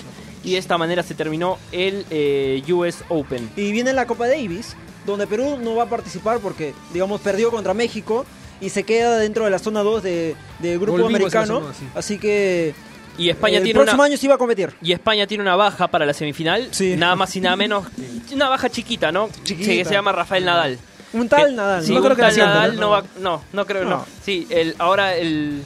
y 0.45 0.53
de 0.53 0.59
esta 0.59 0.79
manera 0.79 1.03
se 1.03 1.15
terminó 1.15 1.59
el 1.73 2.05
eh, 2.11 2.63
US 2.73 3.05
Open. 3.09 3.51
Y 3.57 3.71
viene 3.71 3.93
la 3.93 4.07
Copa 4.07 4.27
Davis, 4.27 4.75
donde 5.07 5.27
Perú 5.27 5.59
no 5.63 5.75
va 5.77 5.85
a 5.85 5.89
participar 5.89 6.39
porque, 6.41 6.75
digamos, 6.93 7.21
perdió 7.21 7.51
contra 7.51 7.75
México 7.75 8.25
y 8.61 8.71
se 8.71 8.83
queda 8.85 9.19
dentro 9.19 9.45
de 9.45 9.51
la 9.51 9.59
zona 9.59 9.83
2 9.83 10.03
de, 10.03 10.37
del 10.61 10.79
grupo 10.79 10.93
Volvimos 10.93 11.15
americano. 11.35 11.61
zona, 11.61 11.75
sí. 11.75 11.85
Así 11.95 12.19
que 12.19 12.75
Y 13.19 13.29
España 13.31 13.59
el 13.59 13.65
tiene 13.65 13.79
próximo 13.79 14.03
una 14.03 14.07
año 14.07 14.17
sí 14.17 14.27
va 14.27 14.35
a 14.35 14.39
competir. 14.39 14.75
y 14.83 14.93
España 14.93 15.27
tiene 15.27 15.43
una 15.43 15.55
baja 15.57 15.87
para 15.89 16.07
la 16.07 16.13
semifinal, 16.15 16.69
Sí. 16.73 16.97
nada 16.97 17.15
más 17.17 17.35
y 17.37 17.41
nada 17.41 17.57
menos, 17.57 17.87
una 18.33 18.49
baja 18.49 18.69
chiquita, 18.71 19.13
¿no? 19.13 19.29
Chiquita. 19.45 19.69
Que 19.71 19.85
se 19.85 19.93
llama 19.93 20.13
Rafael 20.13 20.45
Nadal. 20.45 20.79
Un 21.13 21.29
tal 21.29 21.47
Que- 21.49 21.53
Nadal, 21.53 21.85
Sí, 21.85 21.93
¿no? 21.93 21.99
un 21.99 22.05
creo 22.05 22.17
que 22.17 22.23
tal 22.23 22.37
Nadal 22.37 22.75
¿no? 22.77 22.81
no 22.81 22.91
va, 22.91 23.03
no, 23.21 23.43
no 23.53 23.67
creo, 23.67 23.85
no. 23.85 23.91
No. 23.91 24.07
Sí, 24.23 24.47
el, 24.51 24.75
ahora 24.79 25.15
el, 25.17 25.63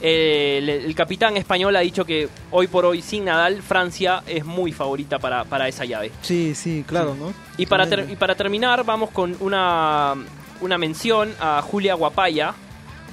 el, 0.00 0.68
el 0.68 0.94
capitán 0.94 1.36
español 1.36 1.74
ha 1.76 1.80
dicho 1.80 2.04
que 2.04 2.28
hoy 2.50 2.68
por 2.68 2.84
hoy 2.86 3.02
sin 3.02 3.24
Nadal 3.24 3.62
Francia 3.62 4.22
es 4.26 4.44
muy 4.44 4.72
favorita 4.72 5.18
para, 5.18 5.44
para 5.44 5.66
esa 5.68 5.84
llave. 5.84 6.12
Sí, 6.22 6.54
sí, 6.54 6.84
claro, 6.86 7.14
¿no? 7.18 7.32
Y 7.56 7.66
para, 7.66 7.88
ter- 7.88 8.06
y 8.08 8.16
para 8.16 8.34
terminar 8.36 8.84
vamos 8.84 9.10
con 9.10 9.36
una, 9.40 10.14
una 10.60 10.78
mención 10.78 11.34
a 11.40 11.60
Julia 11.62 11.94
Guapaya, 11.94 12.54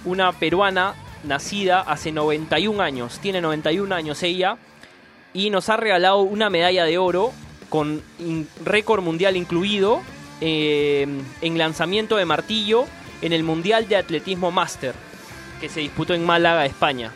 una 0.05 0.31
peruana 0.33 0.93
nacida 1.23 1.81
hace 1.81 2.11
91 2.11 2.81
años, 2.83 3.17
tiene 3.19 3.41
91 3.41 3.95
años 3.95 4.21
ella, 4.21 4.57
y 5.33 5.49
nos 5.49 5.69
ha 5.69 5.77
regalado 5.77 6.19
una 6.19 6.51
medalla 6.51 6.85
de 6.85 6.99
oro 6.99 7.33
con 7.69 8.03
récord 8.63 9.01
mundial 9.03 9.35
incluido 9.35 10.01
eh, 10.41 11.07
en 11.41 11.57
lanzamiento 11.57 12.15
de 12.17 12.25
martillo 12.25 12.85
en 13.21 13.33
el 13.33 13.43
Mundial 13.43 13.87
de 13.87 13.95
Atletismo 13.97 14.51
Master, 14.51 14.93
que 15.61 15.69
se 15.69 15.79
disputó 15.79 16.13
en 16.13 16.25
Málaga, 16.25 16.65
España. 16.65 17.11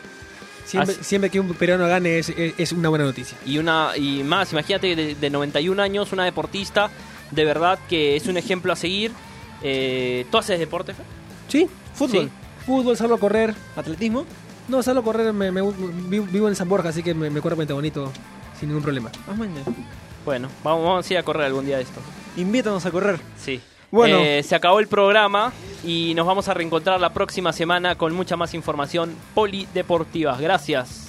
Siempre, 0.64 0.94
Así- 0.94 1.04
siempre 1.04 1.30
que 1.30 1.40
un 1.40 1.52
peruano 1.54 1.86
gane 1.88 2.18
es, 2.18 2.28
es- 2.30 2.54
es 2.56 2.72
una 2.72 2.88
buena 2.88 3.04
noticia. 3.04 3.36
Y, 3.44 3.58
una, 3.58 3.96
y 3.96 4.22
más, 4.22 4.52
imagínate 4.52 4.94
de, 4.94 5.14
de 5.14 5.30
91 5.30 5.80
años, 5.82 6.12
una 6.12 6.24
deportista, 6.24 6.90
de 7.30 7.44
verdad 7.44 7.78
que 7.88 8.16
es 8.16 8.26
un 8.26 8.36
ejemplo 8.36 8.72
a 8.72 8.76
seguir. 8.76 9.12
Eh, 9.62 10.26
¿Tú 10.30 10.38
haces 10.38 10.58
deporte? 10.58 10.94
Fer? 10.94 11.04
Sí, 11.48 11.68
fútbol. 11.94 12.26
Sí. 12.26 12.30
Fútbol, 12.66 12.96
salgo 12.96 13.14
a 13.16 13.18
correr. 13.20 13.54
Atletismo. 13.76 14.24
No, 14.68 14.82
salgo 14.82 15.00
a 15.00 15.04
correr, 15.04 15.32
me, 15.32 15.50
me- 15.50 15.62
vivo, 15.62 16.48
en 16.48 16.54
San 16.54 16.68
Borja, 16.68 16.90
así 16.90 17.02
que 17.02 17.12
me, 17.14 17.28
me 17.30 17.40
bastante 17.40 17.72
bonito, 17.72 18.12
sin 18.58 18.68
ningún 18.68 18.82
problema. 18.84 19.10
Ah. 19.28 19.34
Bueno, 20.24 20.48
vamos, 20.62 20.84
vamos 20.84 21.10
a 21.10 21.12
ir 21.12 21.18
a 21.18 21.22
correr 21.22 21.46
algún 21.46 21.66
día 21.66 21.76
de 21.76 21.82
esto. 21.82 22.00
Invítanos 22.36 22.84
a 22.86 22.90
correr. 22.90 23.20
Sí. 23.38 23.60
Bueno. 23.90 24.18
Eh, 24.18 24.42
se 24.42 24.54
acabó 24.54 24.78
el 24.78 24.88
programa 24.88 25.52
y 25.84 26.14
nos 26.14 26.26
vamos 26.26 26.48
a 26.48 26.54
reencontrar 26.54 27.00
la 27.00 27.12
próxima 27.12 27.52
semana 27.52 27.96
con 27.96 28.14
mucha 28.14 28.36
más 28.36 28.54
información 28.54 29.14
polideportiva. 29.34 30.36
Gracias. 30.36 31.08